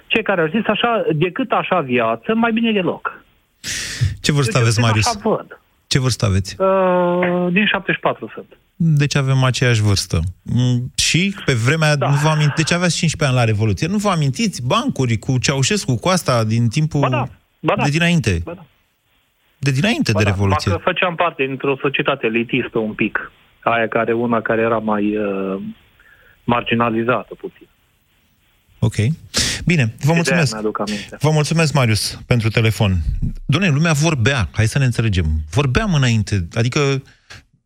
[0.08, 3.26] cei care au zis așa, decât așa viață, mai bine deloc.
[4.28, 5.08] Ce vârstă Eu aveți, cel puțin Marius?
[5.08, 5.60] Așa văd.
[5.88, 6.56] Ce vârstă aveți?
[6.62, 8.58] Uh, din 74 sunt.
[8.76, 10.20] Deci avem aceeași vârstă.
[10.42, 12.10] Mm, Și pe vremea, da.
[12.10, 12.54] nu vă amint...
[12.56, 13.88] deci aveați 15 ani la Revoluție.
[13.88, 17.00] Nu vă amintiți bancuri cu Ceaușescu, cu asta din timpul...
[17.00, 17.28] Ba da,
[17.60, 17.84] ba da.
[17.84, 18.42] De dinainte.
[18.44, 18.66] Ba da.
[19.58, 20.72] De dinainte Ba de da, Revoluție.
[20.72, 23.32] Că făceam parte dintr-o societate elitistă un pic.
[23.60, 25.62] Aia care, una care era mai uh,
[26.44, 27.67] marginalizată puțin.
[28.80, 28.96] Ok.
[29.66, 30.52] Bine, vă Și de-aia mulțumesc.
[30.52, 31.18] mi-aduc aminte.
[31.20, 33.02] Vă mulțumesc, Marius, pentru telefon.
[33.46, 35.42] Doamne, lumea vorbea, hai să ne înțelegem.
[35.50, 37.02] Vorbeam înainte, adică,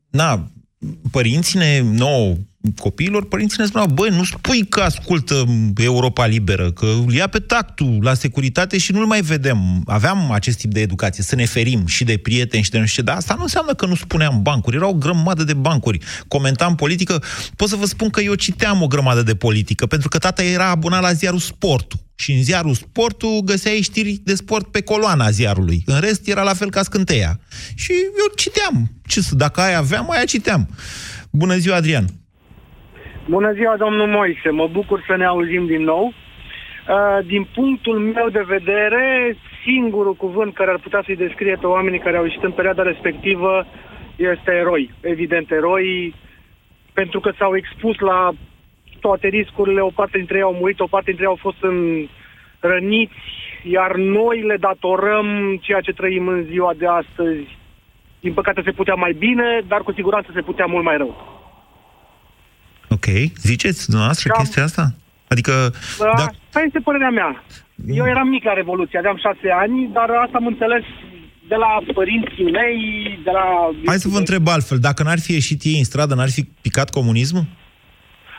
[0.10, 0.52] na,
[1.12, 2.36] părinții ne, nouă,
[2.78, 5.46] copiilor, părinții ne spuneau, băi, nu spui că ascultă
[5.78, 9.84] Europa Liberă, că îl ia pe tactul la securitate și nu-l mai vedem.
[9.86, 13.04] Aveam acest tip de educație, să ne ferim și de prieteni și de nu știu
[13.04, 15.98] ce, dar asta nu înseamnă că nu spuneam bancuri, erau o grămadă de bancuri.
[16.28, 17.24] Comentam politică,
[17.56, 20.70] pot să vă spun că eu citeam o grămadă de politică, pentru că tata era
[20.70, 22.00] abonat la ziarul Sportul.
[22.16, 25.84] Și în ziarul Sportul găseai știri de sport pe coloana ziarului.
[25.86, 27.40] În rest era la fel ca scânteia.
[27.76, 28.92] Și eu citeam.
[29.08, 30.70] Ce să, dacă aia aveam, aia citeam.
[31.32, 32.21] Bună ziua, Adrian!
[33.36, 34.50] Bună ziua, domnul Moise.
[34.50, 36.06] Mă bucur să ne auzim din nou.
[36.06, 42.00] Uh, Din punctul meu de vedere, singurul cuvânt care ar putea să-i descrie pe oamenii
[42.00, 43.66] care au ieșit în perioada respectivă
[44.16, 44.92] este eroi.
[45.02, 46.14] Evident, eroi,
[46.94, 48.32] pentru că s-au expus la
[49.00, 52.08] toate riscurile, o parte dintre ei au murit, o parte dintre ei au fost în
[52.60, 53.22] răniți,
[53.64, 57.58] iar noi le datorăm ceea ce trăim în ziua de astăzi
[58.20, 61.41] din păcate se putea mai bine, dar cu siguranță se putea mult mai rău.
[62.96, 63.06] Ok.
[63.42, 64.94] Ziceți dumneavoastră Cam- chestia asta?
[65.28, 65.52] Adică,
[66.00, 66.14] Da.
[66.18, 67.44] da, Asta este părerea mea.
[67.88, 70.84] Eu eram mic la Revoluție, aveam șase ani, dar asta am înțeles
[71.48, 72.78] de la părinții mei,
[73.24, 73.46] de la...
[73.86, 74.80] hai să vă întreb altfel.
[74.80, 77.46] Dacă n-ar fi ieșit ei în stradă, n-ar fi picat comunismul?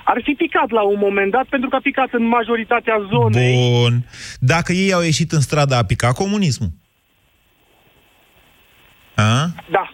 [0.04, 3.54] Ar fi picat la un moment dat, pentru că a picat în majoritatea zonei.
[3.72, 4.04] Bun.
[4.38, 6.68] Dacă ei au ieșit în stradă, a picat comunismul?
[9.14, 9.46] A?
[9.70, 9.92] Da.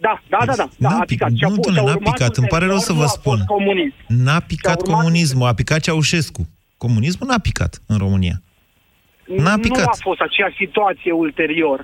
[0.00, 0.68] Da, da, da, da.
[0.78, 1.30] da N-a a picat.
[1.38, 2.36] Și a Nu, fost- domnule, și a n-a urmat picat.
[2.36, 3.38] Îmi pare rău să ulterior, vă nu a fost spun.
[3.56, 3.94] Comunism.
[4.26, 6.42] N-a picat urmat- comunismul, a picat Ceaușescu.
[6.84, 8.36] Comunismul n-a picat în România.
[9.44, 9.86] N-a Nu picat.
[9.86, 11.78] a fost aceea situație ulterior.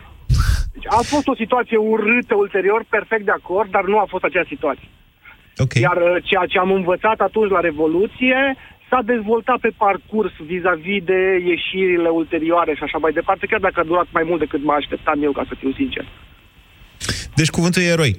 [0.75, 4.45] Deci a fost o situație urâtă ulterior, perfect de acord, dar nu a fost aceea
[4.49, 4.89] situație.
[5.65, 5.83] Okay.
[5.83, 8.41] Iar uh, ceea ce am învățat atunci la Revoluție
[8.89, 11.21] s-a dezvoltat pe parcurs vis-a-vis de
[11.53, 15.23] ieșirile ulterioare și așa mai departe, chiar dacă a durat mai mult decât mă așteptam
[15.23, 16.05] eu, ca să fiu sincer.
[17.41, 18.13] Deci cuvântul e eroi.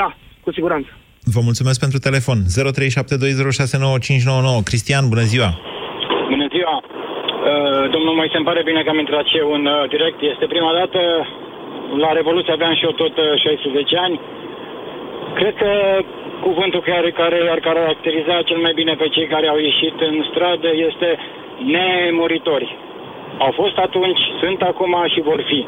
[0.00, 0.08] Da,
[0.44, 0.90] cu siguranță.
[1.34, 2.38] Vă mulțumesc pentru telefon.
[2.44, 2.46] 0372069599.
[4.68, 5.50] Cristian, bună ziua!
[6.32, 6.76] Bună ziua!
[6.82, 6.86] Uh,
[7.94, 10.18] domnul mai îmi pare bine că am intrat și eu în uh, direct.
[10.32, 11.00] Este prima dată,
[12.04, 14.16] la Revoluție aveam și eu tot uh, 16 ani.
[15.38, 15.70] Cred că
[16.46, 20.70] cuvântul care, care ar caracteriza cel mai bine pe cei care au ieșit în stradă
[20.88, 21.08] este
[21.74, 22.68] nemuritori.
[23.38, 25.60] Au fost atunci, sunt acum și vor fi.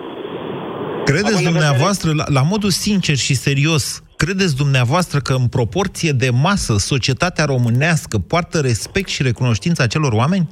[1.10, 3.84] Credeți dumneavoastră, la, la modul sincer și serios,
[4.22, 10.46] credeți dumneavoastră că în proporție de masă societatea românească poartă respect și recunoștința celor oameni?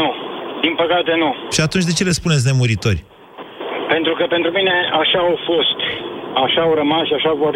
[0.00, 0.08] Nu.
[0.64, 1.30] Din păcate nu.
[1.54, 3.00] Și atunci de ce le spuneți nemuritori?
[3.94, 5.78] Pentru că pentru mine așa au fost,
[6.44, 7.54] așa au rămas și așa vor,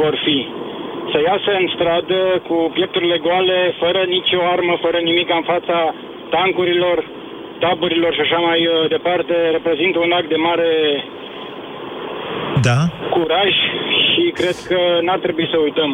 [0.00, 0.38] vor fi.
[1.12, 5.78] Să iasă în stradă cu piepturile goale, fără nicio armă, fără nimic în fața
[6.34, 6.98] tancurilor,
[7.62, 10.70] taburilor și așa mai uh, departe, reprezintă un act de mare
[12.62, 12.78] Da?
[13.10, 13.52] curaj
[14.08, 15.90] și cred că n-ar trebui să uităm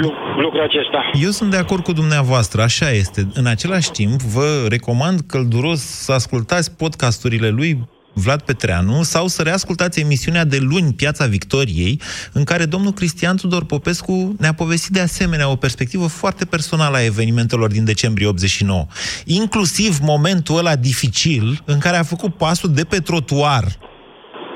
[0.00, 1.10] lu- lucrul acesta.
[1.22, 3.26] Eu sunt de acord cu dumneavoastră, așa este.
[3.34, 10.00] În același timp, vă recomand călduros să ascultați podcasturile lui Vlad Petreanu sau să reascultați
[10.00, 12.00] emisiunea de luni Piața Victoriei,
[12.32, 17.04] în care domnul Cristian Tudor Popescu ne-a povestit de asemenea o perspectivă foarte personală a
[17.04, 18.86] evenimentelor din decembrie 89.
[19.24, 23.64] Inclusiv momentul ăla dificil în care a făcut pasul de pe trotuar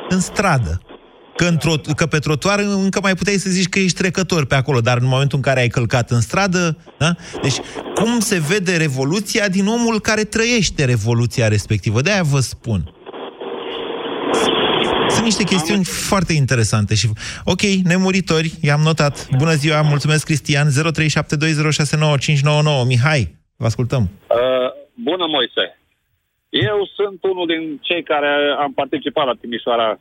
[0.09, 0.81] în stradă.
[1.37, 4.81] Că, într-o, că pe trotuar încă mai puteai să zici că ești trecător pe acolo,
[4.81, 7.15] dar în momentul în care ai călcat în stradă, da?
[7.43, 7.57] Deci,
[7.95, 12.01] cum se vede revoluția din omul care trăiește revoluția respectivă?
[12.01, 12.91] De-aia vă spun.
[15.09, 17.09] Sunt niște chestiuni foarte interesante și...
[17.45, 19.29] Ok, nemuritori, i-am notat.
[19.37, 20.69] Bună ziua, mulțumesc, Cristian.
[20.69, 20.73] 0372069599.
[22.87, 24.11] Mihai, vă ascultăm.
[24.29, 24.37] Uh,
[24.95, 25.79] bună, Moise.
[26.63, 29.99] Eu sunt unul din cei care am participat la Timișoara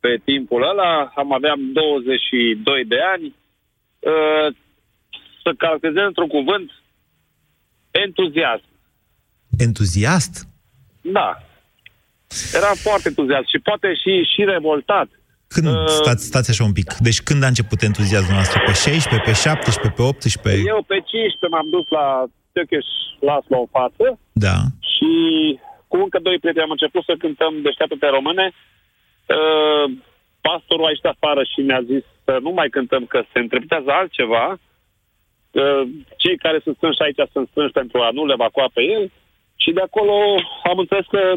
[0.00, 1.12] pe timpul ăla.
[1.14, 3.34] Am aveam 22 de ani.
[3.98, 4.54] Uh,
[5.42, 6.70] să caracterizez într-un cuvânt,
[7.90, 8.64] entuziasm.
[9.58, 10.34] Entuziast?
[11.00, 11.28] Da.
[12.58, 15.08] Eram foarte entuziast și poate și, și revoltat.
[15.46, 16.88] Când, stați, stați așa un pic.
[16.94, 18.62] Deci când a început entuziasmul noastră?
[18.66, 20.62] Pe 16, pe 17, pe 18?
[20.74, 22.06] Eu pe 15 m-am dus la
[22.52, 22.86] Tăcheș
[23.28, 24.06] Laslo în față
[24.46, 24.56] Da.
[24.94, 25.12] și
[25.94, 28.46] cu încă doi prieteni am început să cântăm Deșteaptă-te române.
[29.26, 29.86] Uh,
[30.40, 34.46] pastorul a ieșit afară și mi-a zis să nu mai cântăm, că se întrepretează altceva.
[35.50, 35.82] Uh,
[36.16, 39.10] cei care sunt strânși aici sunt strânși pentru a nu le evacua pe el
[39.56, 40.14] și de acolo
[40.70, 41.34] am înțeles că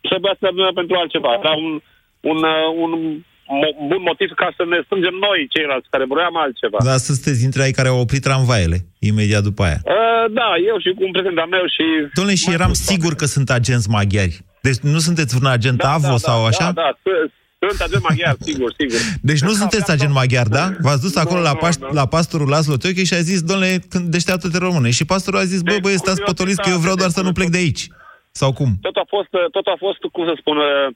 [0.00, 1.32] trebuia să ne pentru altceva.
[1.32, 1.80] Era un,
[2.20, 3.22] un, uh, un
[3.58, 6.78] mo- bun motiv ca să ne strângem noi ceilalți care vroiam altceva.
[6.88, 8.78] Dar să sunteți dintre ai care au oprit tramvaiele
[9.10, 9.80] imediat după aia.
[9.84, 11.84] Uh, da, eu și cu un prieten de-al meu și...
[12.16, 14.36] Domnule, și eram sigur că sunt agenți maghiari.
[14.66, 16.66] Deci nu sunteți un agent AVO sau așa?
[16.72, 17.30] Da, da, s-
[17.62, 18.98] sunt agent maghiar, sigur, sigur.
[19.22, 20.64] Deci nu sunteți agent maghiar, da?
[20.84, 24.58] V-ați dus acolo la, paș- la pastorul Laslo Tioche și a zis, domnule, când deșteaptă-te
[24.58, 24.90] române.
[24.90, 27.48] Și pastorul a zis, bă, băi, stați potoliți că eu vreau doar să nu plec
[27.48, 27.86] de aici.
[28.32, 28.68] Sau cum?
[28.80, 30.86] Tot a fost, tot a fost cum să spun, uh,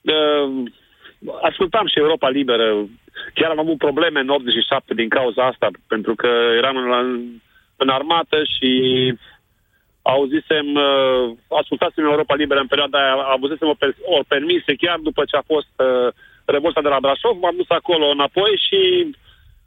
[0.00, 0.70] uh,
[1.42, 2.66] ascultam și Europa Liberă.
[3.34, 7.20] Chiar am avut probleme în 87 din cauza asta, pentru că eram în,
[7.76, 8.72] în armată și
[10.02, 11.24] auzisem, uh,
[11.60, 15.50] ascultasem Europa Liberă în perioada aia, avusesem o, per- o permise chiar după ce a
[15.52, 16.08] fost uh,
[16.44, 18.80] revolta de la Brașov, m-am dus acolo înapoi și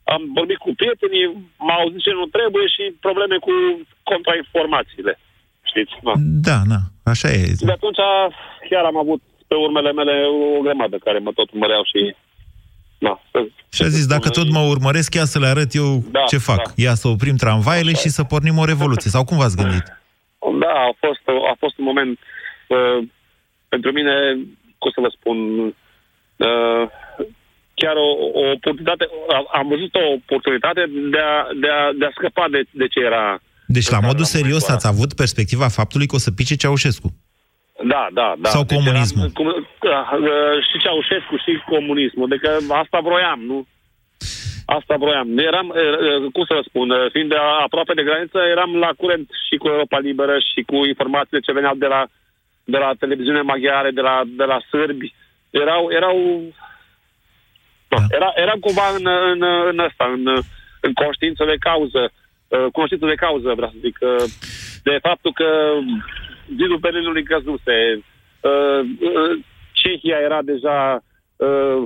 [0.03, 1.27] am vorbit cu prietenii,
[1.65, 3.53] m-au auzit ce nu trebuie și probleme cu
[4.03, 5.13] contrainformațiile.
[5.69, 5.93] Știți?
[6.07, 6.13] Da.
[6.49, 6.79] Da, na,
[7.11, 7.41] așa e.
[7.59, 8.01] Și de atunci
[8.69, 10.15] chiar am avut pe urmele mele
[10.57, 12.15] o grămadă care mă tot urmăreau și...
[13.05, 13.13] Da.
[13.75, 16.61] Și a zis, dacă tot mă urmăresc, ia să le arăt eu Da, ce fac.
[16.67, 16.71] da.
[16.85, 19.09] Ia să oprim tramvaiele și să pornim o revoluție.
[19.15, 19.85] Sau cum v-ați gândit?
[20.63, 22.19] Da, a fost, a fost un moment
[22.67, 23.07] uh,
[23.73, 24.13] pentru mine,
[24.81, 26.83] cum să vă spun, uh,
[27.81, 28.09] chiar o,
[28.41, 29.03] o oportunitate,
[29.37, 30.81] am, am văzut o oportunitate
[31.13, 33.41] de a, de a, de a scăpa de, de ce era...
[33.67, 37.09] Deci, la modul serios, ați avut perspectiva faptului că o să pice Ceaușescu.
[37.83, 38.49] Da, da, da.
[38.49, 39.29] Sau Deci comunismul.
[39.33, 42.27] Eram, cum, uh, și Ceaușescu și comunismul.
[42.27, 42.45] Deci
[42.81, 43.65] asta vroiam, nu?
[44.65, 45.37] Asta vroiam.
[45.37, 49.29] Eram, uh, cum să vă spun, uh, fiind de aproape de graniță, eram la curent
[49.47, 52.01] și cu Europa Liberă și cu informațiile ce veneau de la,
[52.63, 55.13] de la televiziune maghiare, de la, de la sârbi.
[55.49, 56.17] Erau, erau
[57.87, 57.97] da.
[58.17, 59.41] Era, eram cumva în, în,
[59.71, 60.23] în ăsta, în,
[60.81, 62.11] în conștiință de cauză,
[62.47, 64.23] uh, cunoștință de cauză, vreau să zic, uh,
[64.83, 65.49] de faptul că
[66.47, 68.03] zidul Berlinului căzuse,
[68.41, 69.39] uh, uh,
[69.71, 71.03] Cehia era deja
[71.35, 71.83] uh,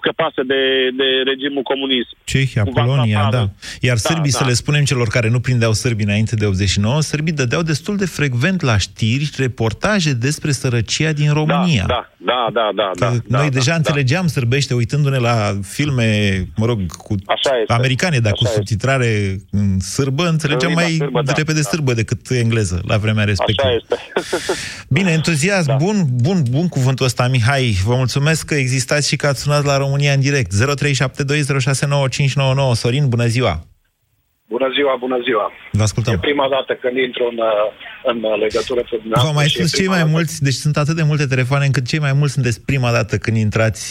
[0.00, 0.60] scăpase de,
[1.00, 2.08] de regimul comunist.
[2.24, 3.36] Cehia, Cumva Polonia, scăpare.
[3.36, 3.50] da.
[3.80, 4.38] Iar Da, sârbii, da.
[4.38, 8.06] să le spunem celor care nu prindeau sârbii înainte de 89, sârbii dădeau destul de
[8.06, 11.84] frecvent la știri reportaje despre sărăcia din România.
[11.86, 13.06] Da, da, da, da, da.
[13.06, 13.76] Că da Noi da, deja da.
[13.76, 16.08] înțelegeam sârbește uitându-ne la filme,
[16.56, 17.72] mă rog, cu Așa este.
[17.72, 18.56] americane, dar cu Așa este.
[18.56, 21.68] subtitrare în sârbă, înțelegeam În limba mai sârbă, da, repede da.
[21.68, 23.68] sârbă decât engleză la vremea respectivă.
[23.68, 23.96] Așa este.
[24.88, 25.74] Bine, entuziasm, da.
[25.74, 27.76] bun, bun, bun cuvântul ăsta, Mihai.
[27.84, 30.52] Vă mulțumesc că existați și că ați sunat la România în direct.
[30.52, 32.72] 0372069599.
[32.72, 33.60] Sorin, bună ziua!
[34.48, 35.52] Bună ziua, bună ziua.
[35.72, 36.14] Vă ascultăm.
[36.14, 37.46] E prima dată când intru în, uh,
[38.10, 39.26] în legătură cu dumneavoastră.
[39.26, 41.26] V-am mai și e spus cei prima mai dată- mulți, deci sunt atât de multe
[41.26, 43.82] telefoane încât cei mai mulți sunteți prima dată când intrați.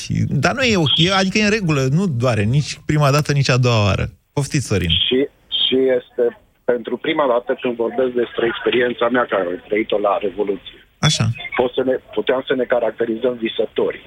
[0.43, 3.57] Dar nu e ok, adică e în regulă, nu doare nici prima dată, nici a
[3.65, 4.05] doua oară.
[4.33, 4.89] Poftiți, Sorin.
[5.07, 5.19] Și,
[5.63, 6.23] și este
[6.71, 10.77] pentru prima dată când vorbesc despre experiența mea care am trăit-o la Revoluție.
[11.07, 11.25] Așa.
[11.59, 13.99] Pot să ne, puteam să ne caracterizăm visători.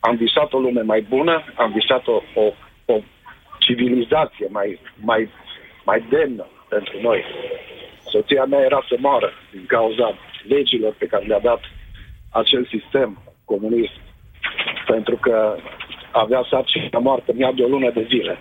[0.00, 2.52] Am visat o lume mai bună, am visat o, o,
[2.84, 3.00] o
[3.58, 5.28] civilizație mai, mai,
[5.84, 7.24] mai demnă pentru noi.
[8.04, 11.60] Soția mea era să moară din cauza legilor pe care le-a dat
[12.30, 14.00] acel sistem comunist.
[14.86, 15.56] Pentru că
[16.10, 18.38] avea sarcina moartă în ea de o lună de zile.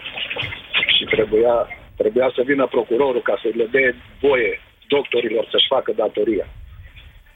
[0.98, 1.67] Și trebuia,
[1.98, 6.48] trebuia să vină procurorul ca să le dea voie doctorilor să-și facă datoria.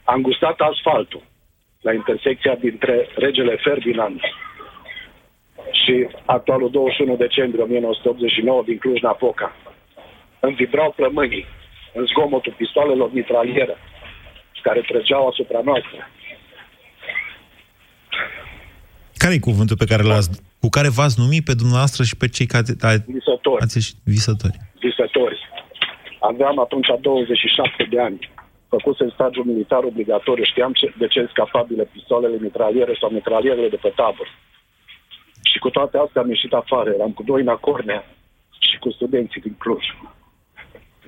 [0.04, 1.22] Am gustat asfaltul
[1.86, 4.20] la intersecția dintre regele Ferdinand
[5.82, 5.94] și
[6.24, 9.48] actualul 21 decembrie 1989 din Cluj-Napoca.
[10.40, 11.44] Îmi vibrau plămânii
[11.94, 13.76] în zgomotul pistoalelor mitraliere
[14.62, 15.98] care trăgeau asupra noastră.
[19.22, 20.28] Care e cuvântul pe care l-ați,
[20.60, 23.62] cu care v-ați numit pe dumneavoastră și pe cei care a- Visători.
[23.62, 24.56] ați ieșit visători?
[24.80, 25.38] visători.
[26.20, 28.18] Aveam atunci 27 de ani.
[28.76, 30.44] Făcusem stagiul militar obligatoriu.
[30.44, 34.28] Știam ce, de ce sunt capabile pistolele mitraliere sau mitralierele de pe tabăr.
[35.50, 36.88] Și cu toate astea am ieșit afară.
[36.90, 38.00] Eram cu doi în Cornea
[38.68, 39.84] și cu studenții din Cluj.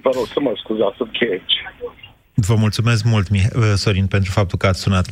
[0.04, 1.56] Vă rog să mă scuzați, sunt aici.
[2.34, 5.06] Vă mulțumesc mult, Mih- uh, Sorin, pentru faptul că ați sunat.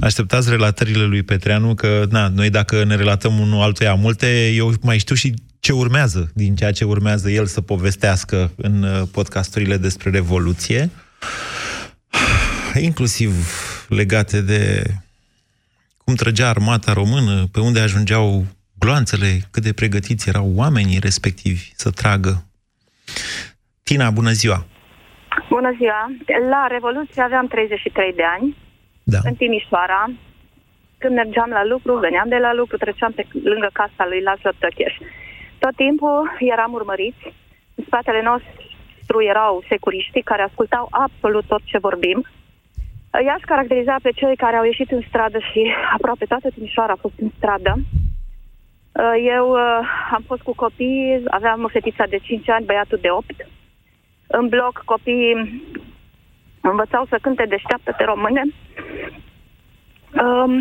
[0.00, 4.98] Așteptați relatările lui Petreanu, că na, noi dacă ne relatăm unul altuia multe, eu mai
[4.98, 10.10] știu și ce urmează din ceea ce urmează el să povestească în uh, podcasturile despre
[10.10, 10.90] Revoluție,
[12.78, 13.32] inclusiv
[13.88, 14.82] legate de
[16.04, 18.44] cum trăgea armata română, pe unde ajungeau
[18.78, 22.44] gloanțele, cât de pregătiți erau oamenii respectivi să tragă.
[23.82, 24.58] Tina, bună ziua!
[25.48, 26.02] Bună ziua!
[26.50, 28.56] La Revoluție aveam 33 de ani,
[29.02, 29.18] da.
[29.28, 30.10] în Timișoara.
[30.98, 34.94] Când mergeam la lucru, veneam de la lucru, treceam pe lângă casa lui Laszlo Tăcheș.
[35.58, 37.24] Tot timpul eram urmăriți.
[37.74, 42.18] În spatele nostru erau securiștii care ascultau absolut tot ce vorbim.
[43.12, 47.14] I-aș caracteriza pe cei care au ieșit în stradă și aproape toată Timișoara a fost
[47.18, 47.72] în stradă.
[49.36, 53.24] Eu uh, am fost cu copii, aveam o fetiță de 5 ani, băiatul de 8.
[54.26, 55.62] În bloc copiii
[56.60, 58.42] învățau să cânte deșteaptă-te române.
[60.22, 60.52] Um,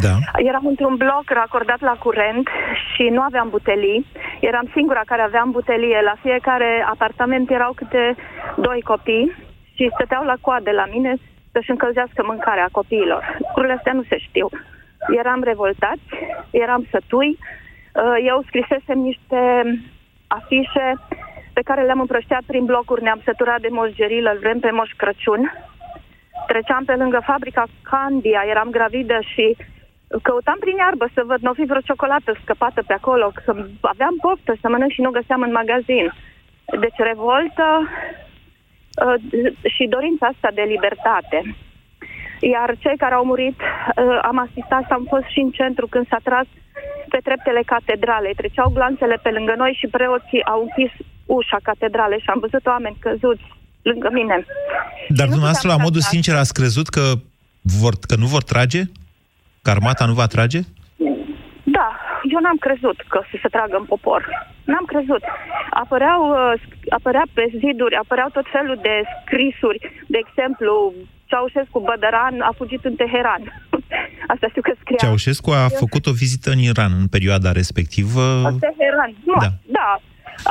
[0.00, 0.14] da.
[0.36, 2.48] Eram într-un bloc racordat la curent
[2.94, 4.06] și nu aveam butelii.
[4.40, 6.00] Eram singura care aveam butelie.
[6.04, 8.16] La fiecare apartament erau câte
[8.56, 9.36] doi copii
[9.74, 11.14] și stăteau la coadă la mine
[11.58, 13.22] să-și încălzească mâncarea copiilor.
[13.46, 14.46] Lucrurile astea nu se știu.
[15.20, 16.08] Eram revoltați,
[16.50, 17.30] eram sătui.
[17.38, 19.40] Uh, Eu scrisesem niște
[20.26, 20.88] afișe
[21.52, 23.02] pe care le-am împrășteat prin blocuri.
[23.02, 25.42] Ne-am săturat de moș Geril, îl vrem pe moș Crăciun.
[26.46, 29.56] Treceam pe lângă fabrica Candia, eram gravidă și
[30.22, 34.52] căutam prin iarbă să văd, nu fi vreo ciocolată scăpată pe acolo, că aveam poftă
[34.60, 36.12] să mănânc și nu găseam în magazin.
[36.80, 38.27] Deci revoltă uh,
[39.74, 41.38] și dorința asta de libertate.
[42.54, 46.20] Iar cei care au murit, uh, am asistat, am fost și în centru când s-a
[46.28, 46.48] tras
[47.12, 48.38] pe treptele catedralei.
[48.40, 50.92] Treceau glanțele pe lângă noi și preoții au închis
[51.26, 53.46] ușa catedralei și am văzut oameni căzuți
[53.82, 54.36] lângă mine.
[55.08, 57.04] Dar dumneavoastră, la modul sincer, ați crezut că,
[57.80, 58.82] vor, că nu vor trage?
[59.62, 60.60] Că armata nu va trage?
[62.38, 64.20] Da, eu n-am crezut că să se tragă în popor.
[64.70, 65.22] N-am crezut.
[65.70, 66.60] Apăreau, uh,
[66.98, 69.78] apărea pe ziduri, apăreau tot felul de scrisuri.
[70.06, 70.92] De exemplu,
[71.30, 73.42] Ceaușescu Bădăran a fugit în Teheran.
[74.32, 75.02] Asta știu că scria.
[75.04, 78.24] Ceaușescu a făcut o vizită în Iran în perioada respectivă.
[78.50, 79.12] În Teheran.
[79.30, 79.50] Nu, Da.
[79.78, 79.90] da.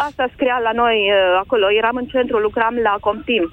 [0.07, 1.65] Asta scria la noi uh, acolo.
[1.81, 3.45] Eram în centru, lucram la Comptim.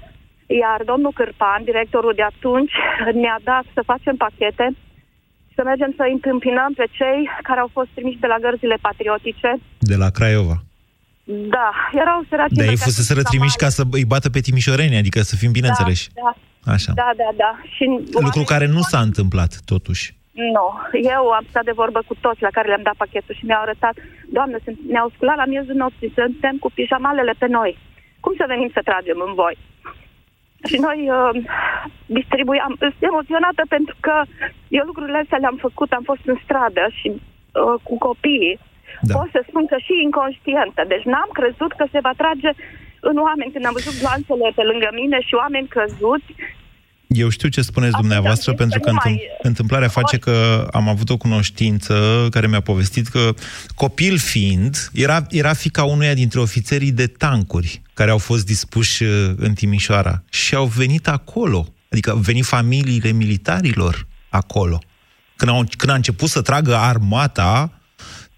[0.47, 2.75] Iar domnul Cârpan, directorul de atunci,
[3.23, 4.67] ne-a dat să facem pachete
[5.55, 9.51] să mergem să întâmpinăm pe cei care au fost trimiși de la gărzile patriotice.
[9.79, 10.57] De la Craiova.
[11.57, 11.69] Da,
[12.03, 12.51] erau săraci.
[12.51, 13.93] Dar ei îmbrăcați fuseseră în trimiși ca samarii.
[13.93, 16.07] să îi bată pe timișoreni, adică să fim bine înțeleși.
[16.15, 16.33] Da,
[16.75, 16.93] Așa.
[17.03, 17.51] da, da, da.
[17.75, 17.85] Și
[18.27, 20.05] Lucru care nu s-a întâmplat, totuși.
[20.57, 20.67] Nu,
[21.15, 23.95] eu am stat de vorbă cu toți la care le-am dat pachetul și mi-au arătat,
[24.37, 27.79] Doamne, sunt, ne-au sculat la miezul nopții, suntem cu pijamalele pe noi.
[28.25, 29.57] Cum să venim să tragem în voi?
[30.71, 31.43] Și noi uh,
[32.07, 34.23] distribuiam, sunt emoționată pentru că
[34.69, 38.59] eu lucrurile astea le-am făcut, am fost în stradă și uh, cu copiii.
[39.01, 39.15] Da.
[39.17, 40.81] Pot să spun că și inconștientă.
[40.93, 42.51] Deci n-am crezut că se va trage
[43.11, 46.31] în oameni când am văzut gloanțele pe lângă mine și oameni căzuți
[47.15, 50.17] Eu știu ce spuneți dumneavoastră, am zis pentru că că nu întâm- mai- întâmplarea face
[50.17, 53.35] că am avut o cunoștință care mi-a povestit că,
[53.75, 59.33] copil fiind, era, era fica unuia dintre ofițerii de tancuri care au fost dispuși uh,
[59.37, 61.69] în Timișoara și au venit acolo.
[61.91, 64.83] Adică au venit familiile militarilor acolo.
[65.37, 67.81] Când, au, când a început să tragă armata,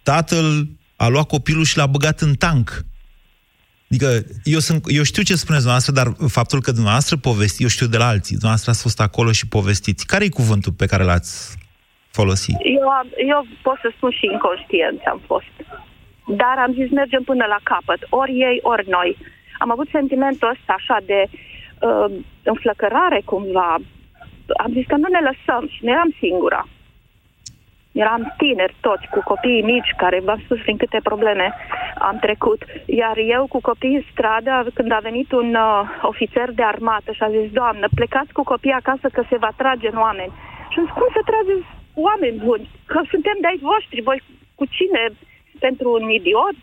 [0.02, 2.84] tatăl a luat copilul și l-a băgat în tank.
[3.90, 4.08] Adică
[4.44, 6.08] eu, sunt, eu știu ce spuneți dumneavoastră, dar
[6.38, 10.06] faptul că dumneavoastră povesti, eu știu de la alții, dumneavoastră ați fost acolo și povestiți.
[10.06, 11.56] Care e cuvântul pe care l-ați
[12.18, 12.56] folosit?
[12.80, 15.54] Eu, am, eu pot să spun și inconștient am fost.
[16.42, 18.00] Dar am zis mergem până la capăt.
[18.08, 19.10] Ori ei, ori noi.
[19.58, 22.08] Am avut sentimentul ăsta așa de uh,
[22.42, 23.72] înflăcărare cumva.
[24.64, 26.62] Am zis că nu ne lăsăm și nu eram singura.
[27.92, 31.46] Eram tineri toți, cu copiii mici, care v-am spus prin câte probleme
[31.98, 32.60] am trecut.
[32.86, 37.22] Iar eu cu copiii în stradă, când a venit un uh, ofițer de armată și
[37.22, 40.32] a zis, Doamnă, plecați cu copiii acasă că se va trage în oameni.
[40.70, 42.68] Și am zis, cum să trageți oameni buni?
[42.86, 44.22] Că suntem de aici voștri, voi
[44.54, 45.02] cu cine?
[45.66, 46.58] Pentru un idiot?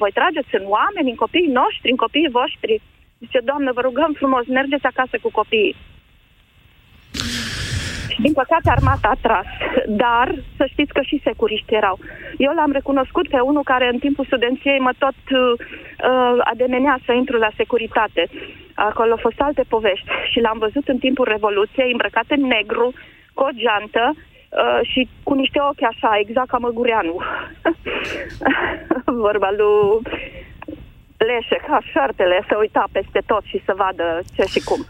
[0.00, 2.80] Voi trageți în oameni, în copiii noștri, în copiii voștri?
[3.22, 5.76] Zice, Doamnă, vă rugăm frumos, mergeți acasă cu copiii.
[8.22, 9.46] Și din păcate armata a tras,
[9.86, 11.98] dar să știți că și securiști erau.
[12.36, 15.54] Eu l-am recunoscut pe unul care în timpul studenției mă tot uh,
[16.52, 18.28] ademenea să intru la securitate.
[18.74, 22.92] Acolo au fost alte povești și l-am văzut în timpul Revoluției îmbrăcat în negru,
[23.34, 27.16] cu o geantă uh, și cu niște ochi așa, exact ca Măgureanu.
[29.26, 30.00] Vorba lui
[31.26, 34.80] Leșe, ca șartele, să uita peste tot și să vadă ce și cum.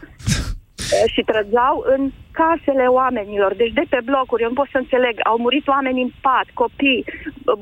[0.93, 2.01] Uh, și trăgeau în
[2.39, 6.11] casele oamenilor, deci de pe blocuri, eu nu pot să înțeleg, au murit oameni în
[6.25, 7.01] pat, copii,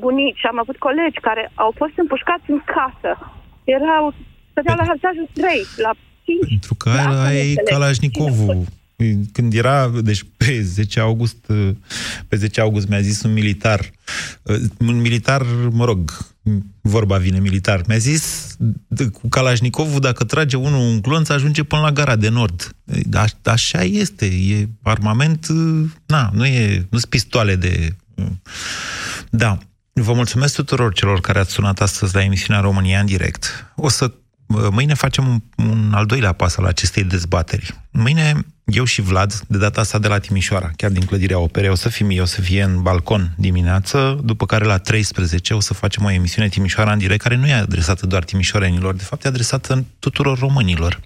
[0.04, 3.10] bunici, am avut colegi care au fost împușcați în casă.
[3.76, 4.04] Erau,
[4.50, 5.92] stăteau la haltajul 3, la
[6.24, 6.48] 5.
[6.54, 6.88] Pentru că
[7.26, 8.56] aia e Kalashnikovul.
[9.32, 11.40] Când era, deci pe 10 august,
[12.28, 13.80] pe 10 august mi-a zis un militar,
[14.88, 16.00] un militar, mă rog,
[16.80, 18.56] vorba vine militar, mi-a zis
[19.12, 22.76] cu Kalashnikovul, dacă trage unul un glonț, ajunge până la gara de nord.
[23.12, 25.46] A, așa este, e armament,
[26.06, 27.96] na, nu e, nu sunt pistoale de...
[29.30, 29.58] Da,
[29.92, 33.72] vă mulțumesc tuturor celor care ați sunat astăzi la emisiunea România în direct.
[33.76, 34.12] O să
[34.70, 37.80] Mâine facem un, un al doilea pas al acestei dezbateri.
[37.90, 41.74] Mâine, eu și Vlad, de data asta de la Timișoara, chiar din clădirea operei, o
[41.74, 45.74] să fim eu, o să fie în balcon dimineață, după care la 13 o să
[45.74, 49.28] facem o emisiune Timișoara în direct, care nu e adresată doar timișorenilor, de fapt e
[49.28, 51.00] adresată tuturor românilor.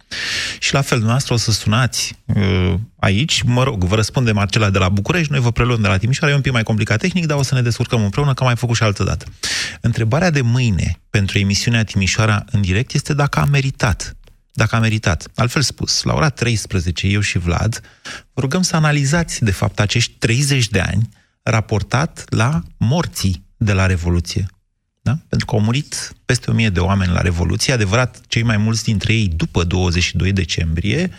[0.59, 4.79] Și la fel, dumneavoastră o să sunați uh, aici, mă rog, vă răspunde Marcela de
[4.79, 7.39] la București, noi vă preluăm de la Timișoara, e un pic mai complicat tehnic, dar
[7.39, 9.27] o să ne descurcăm împreună, că am mai făcut și altă dată.
[9.81, 14.17] Întrebarea de mâine pentru emisiunea Timișoara în direct este dacă a meritat.
[14.57, 15.29] Dacă a meritat.
[15.35, 17.81] Altfel spus, la ora 13, eu și Vlad,
[18.33, 21.09] vă rugăm să analizați, de fapt, acești 30 de ani
[21.43, 24.47] raportat la morții de la Revoluție.
[25.03, 25.19] Da?
[25.29, 29.13] Pentru că au murit peste 1000 de oameni la Revoluție, adevărat, cei mai mulți dintre
[29.13, 31.11] ei după 22 decembrie,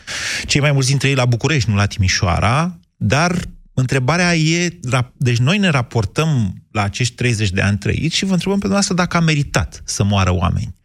[0.46, 3.40] cei mai mulți dintre ei la București, nu la Timișoara, dar
[3.74, 4.80] întrebarea e,
[5.18, 8.96] deci noi ne raportăm la acești 30 de ani trăiți și vă întrebăm pe dumneavoastră
[8.96, 10.76] dacă a meritat să moară oameni.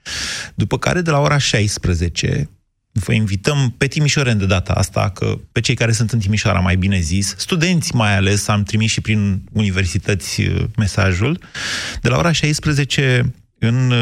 [0.54, 2.48] După care, de la ora 16,
[2.92, 6.76] vă invităm pe Timișoreni de data asta, că pe cei care sunt în Timișoara, mai
[6.76, 10.42] bine zis, studenți mai ales, am trimis și prin universități
[10.76, 11.40] mesajul,
[12.00, 13.92] de la ora 16 în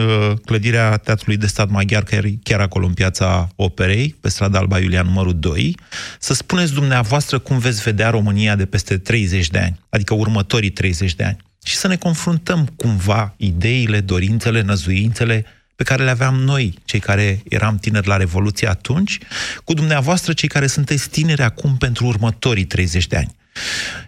[0.44, 4.78] clădirea Teatrului de Stat Maghiar, care e chiar acolo în piața Operei, pe strada Alba
[4.78, 5.76] Iulian numărul 2,
[6.18, 11.14] să spuneți dumneavoastră cum veți vedea România de peste 30 de ani, adică următorii 30
[11.14, 11.36] de ani.
[11.64, 15.46] și să ne confruntăm cumva ideile, dorințele, năzuințele
[15.80, 19.18] pe care le aveam noi, cei care eram tineri la Revoluție atunci,
[19.64, 23.34] cu dumneavoastră, cei care sunteți tineri acum pentru următorii 30 de ani.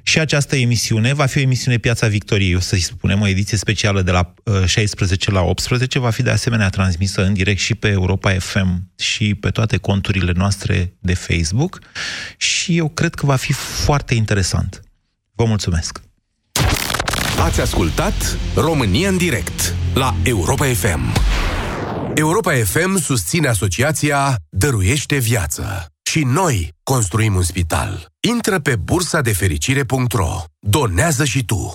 [0.02, 4.02] Și această emisiune va fi o emisiune Piața Victoriei, o să-i spunem, o ediție specială
[4.02, 4.34] de la
[4.66, 8.90] 16 uh, la 18, va fi de asemenea transmisă în direct și pe Europa FM
[8.98, 11.78] și pe toate conturile noastre de Facebook
[12.36, 14.82] și eu cred că va fi foarte interesant.
[15.34, 16.00] Vă mulțumesc!
[17.38, 21.12] Ați ascultat România în direct la Europa FM.
[22.14, 25.86] Europa FM susține asociația Dăruiește Viață.
[26.02, 28.06] Și noi construim un spital.
[28.20, 30.44] Intră pe bursa de fericire.ro.
[30.58, 31.74] Donează și tu!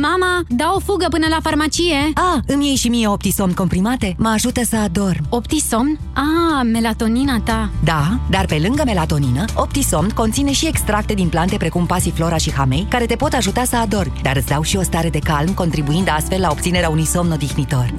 [0.00, 1.96] Mama, dau o fugă până la farmacie.
[2.14, 4.14] Ah, îmi iei și mie Optisomn comprimate?
[4.18, 5.26] Mă ajută să adorm.
[5.28, 5.98] Optisomn?
[6.12, 7.70] Ah, melatonina ta.
[7.84, 12.86] Da, dar pe lângă melatonină, Optisomn conține și extracte din plante precum pasiflora și hamei,
[12.90, 16.08] care te pot ajuta să adormi, dar îți dau și o stare de calm, contribuind
[16.10, 17.94] astfel la obținerea unui somn odihnitor.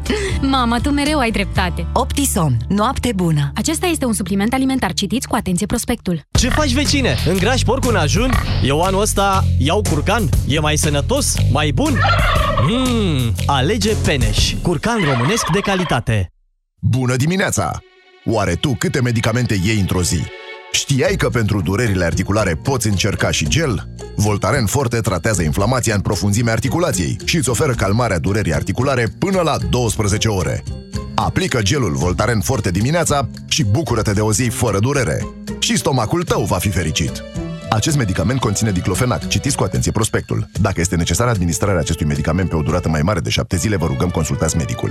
[0.50, 1.86] Mama, tu mereu ai dreptate.
[1.92, 2.56] Optisomn.
[2.68, 3.52] Noapte bună.
[3.54, 4.92] Acesta este un supliment alimentar.
[4.92, 6.20] Citiți cu atenție prospectul.
[6.30, 7.16] Ce faci, vecine?
[7.28, 8.30] Îngrași porcul în ajun?
[8.64, 10.28] Eu anul ăsta iau curcan.
[10.48, 11.34] E mai sănătos?
[11.50, 11.98] Mai bun?
[12.68, 16.32] Mmm, alege Peneș, curcan românesc de calitate.
[16.80, 17.78] Bună dimineața!
[18.24, 20.20] Oare tu câte medicamente iei într-o zi?
[20.72, 23.88] Știai că pentru durerile articulare poți încerca și gel?
[24.16, 29.56] Voltaren Forte tratează inflamația în profunzimea articulației și îți oferă calmarea durerii articulare până la
[29.70, 30.62] 12 ore.
[31.14, 35.26] Aplică gelul Voltaren Forte dimineața și bucură-te de o zi fără durere.
[35.58, 37.22] Și stomacul tău va fi fericit.
[37.74, 39.28] Acest medicament conține diclofenac.
[39.28, 40.48] Citiți cu atenție prospectul.
[40.60, 43.86] Dacă este necesară administrarea acestui medicament pe o durată mai mare de șapte zile, vă
[43.86, 44.90] rugăm consultați medicul.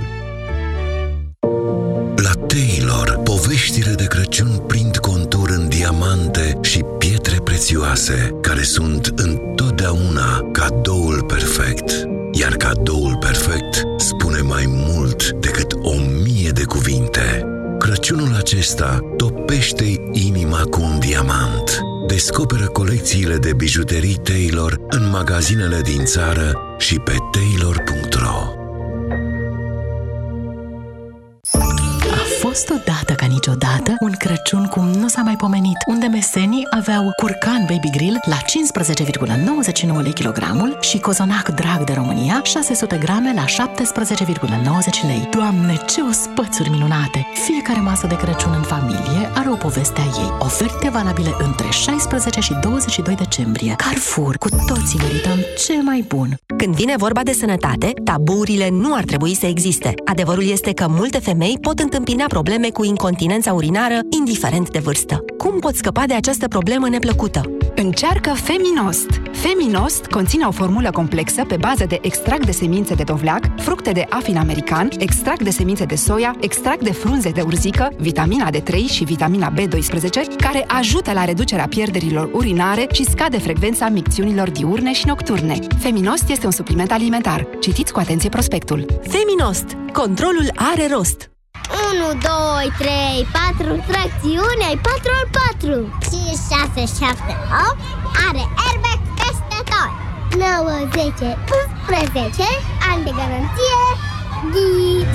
[2.16, 10.48] La Taylor, poveștile de Crăciun prind contur în diamante și pietre prețioase, care sunt întotdeauna
[10.52, 11.92] cadoul perfect.
[12.32, 17.46] Iar cadoul perfect spune mai mult decât o mie de cuvinte.
[17.78, 21.81] Crăciunul acesta topește inima cu un diamant.
[22.06, 28.61] Descoperă colecțiile de bijuterii Taylor în magazinele din țară și pe taylor.ro
[32.52, 37.64] fost odată ca niciodată un Crăciun cum nu s-a mai pomenit, unde mesenii aveau curcan
[37.68, 38.36] Baby Grill la
[39.96, 45.28] 15,99 lei kilogramul și cozonac drag de România 600 grame la 17,90 lei.
[45.30, 47.26] Doamne, ce ospățuri minunate!
[47.44, 50.32] Fiecare masă de Crăciun în familie are o poveste a ei.
[50.38, 53.74] Oferte valabile între 16 și 22 decembrie.
[53.76, 56.36] Carrefour, cu toții merităm cel mai bun.
[56.56, 59.94] Când vine vorba de sănătate, taburile nu ar trebui să existe.
[60.04, 62.40] Adevărul este că multe femei pot întâmpina probleme
[62.72, 65.24] cu incontinența urinară, indiferent de vârstă.
[65.38, 67.40] Cum poți scăpa de această problemă neplăcută?
[67.74, 69.08] Încearcă Feminost!
[69.32, 74.06] Feminost conține o formulă complexă pe bază de extract de semințe de dovleac, fructe de
[74.08, 79.04] afin american, extract de semințe de soia, extract de frunze de urzică, vitamina D3 și
[79.04, 85.58] vitamina B12, care ajută la reducerea pierderilor urinare și scade frecvența micțiunilor diurne și nocturne.
[85.78, 87.46] Feminost este un supliment alimentar.
[87.60, 88.86] Citiți cu atenție prospectul.
[89.02, 89.66] Feminost.
[89.92, 91.31] Controlul are rost.
[91.70, 96.36] 1, 2, 3, 4, tracțiune, ai 4 ori 4 5,
[96.76, 97.32] 6, 7,
[97.68, 97.76] 8
[98.26, 99.90] Are airbag peste tot
[100.38, 101.38] 9, 10,
[101.88, 102.48] 11
[102.90, 103.80] Ani de garanție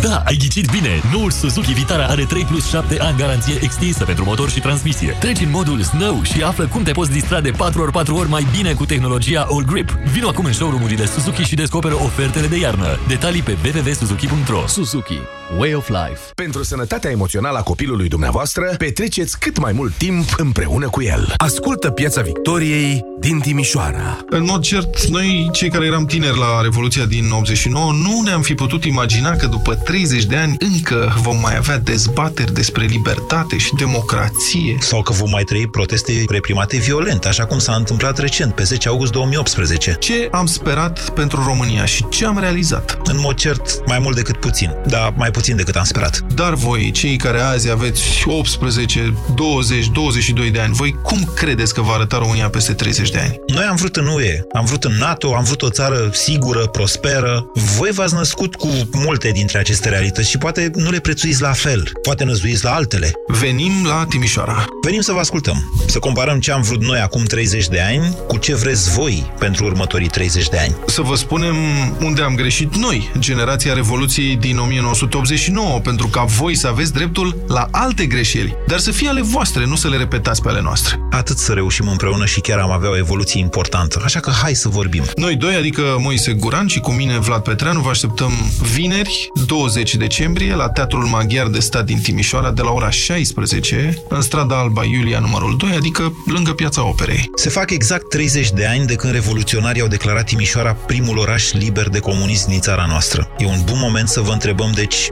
[0.02, 1.02] da, ai ghicit bine!
[1.14, 5.18] Noul Suzuki Vitara are 3 plus 7 ani garanție extinsă pentru motor și transmisie.
[5.20, 8.74] Treci în modul Snow și află cum te poți distra de 4x4 ori mai bine
[8.74, 9.90] cu tehnologia All Grip.
[9.90, 13.00] Vino acum în showroom-urile Suzuki și descoperă ofertele de iarnă.
[13.08, 15.20] Detalii pe www.suzuki.ro Suzuki.
[15.56, 16.20] Way of Life.
[16.36, 21.34] Pentru sănătatea emoțională a copilului dumneavoastră, petreceți cât mai mult timp împreună cu el.
[21.38, 24.18] Ascultă Piața Victoriei din Timișoara.
[24.30, 28.54] În mod cert, noi, cei care eram tineri la Revoluția din 89, nu ne-am fi
[28.54, 33.76] putut imagina că după 30 de ani încă vom mai avea dezbateri despre libertate și
[33.76, 34.78] democrație.
[34.80, 38.88] Sau că vom mai trăi proteste reprimate violent, așa cum s-a întâmplat recent, pe 10
[38.88, 39.96] august 2018.
[40.00, 42.98] Ce am sperat pentru România și ce am realizat?
[43.04, 46.20] În mod cert, mai mult decât puțin, dar mai puțin decât am sperat.
[46.36, 51.82] Dar voi, cei care azi aveți 18, 20, 22 de ani, voi cum credeți că
[51.82, 53.40] va arăta România peste 30 de ani?
[53.48, 57.52] Noi am vrut în UE, am vrut în NATO, am vrut o țară sigură, prosperă.
[57.78, 61.92] Voi v-ați născut cu multe dintre aceste realități și poate nu le prețuiți la fel,
[62.02, 63.12] poate năzuiți la altele.
[63.28, 64.66] Venim la Timișoara.
[64.84, 68.38] Venim să vă ascultăm, să comparăm ce am vrut noi acum 30 de ani cu
[68.38, 70.76] ce vreți voi pentru următorii 30 de ani.
[70.86, 71.56] Să vă spunem
[72.02, 77.44] unde am greșit noi, generația Revoluției din 1989 89, pentru ca voi să aveți dreptul
[77.48, 81.00] la alte greșeli, dar să fie ale voastre, nu să le repetați pe ale noastre.
[81.12, 84.02] Atât să reușim împreună și chiar am avea o evoluție importantă.
[84.04, 85.04] Așa că hai să vorbim.
[85.16, 88.32] Noi doi, adică Moise Guran și cu mine Vlad Petreanu, vă așteptăm
[88.74, 94.22] vineri, 20 decembrie, la Teatrul Maghiar de Stat din Timișoara, de la ora 16, în
[94.22, 97.30] strada Alba Iulia numărul 2, adică lângă Piața Operei.
[97.36, 101.90] Se fac exact 30 de ani de când revoluționarii au declarat Timișoara primul oraș liber
[101.90, 103.30] de comunism din țara noastră.
[103.38, 105.10] E un bun moment să vă întrebăm, deci,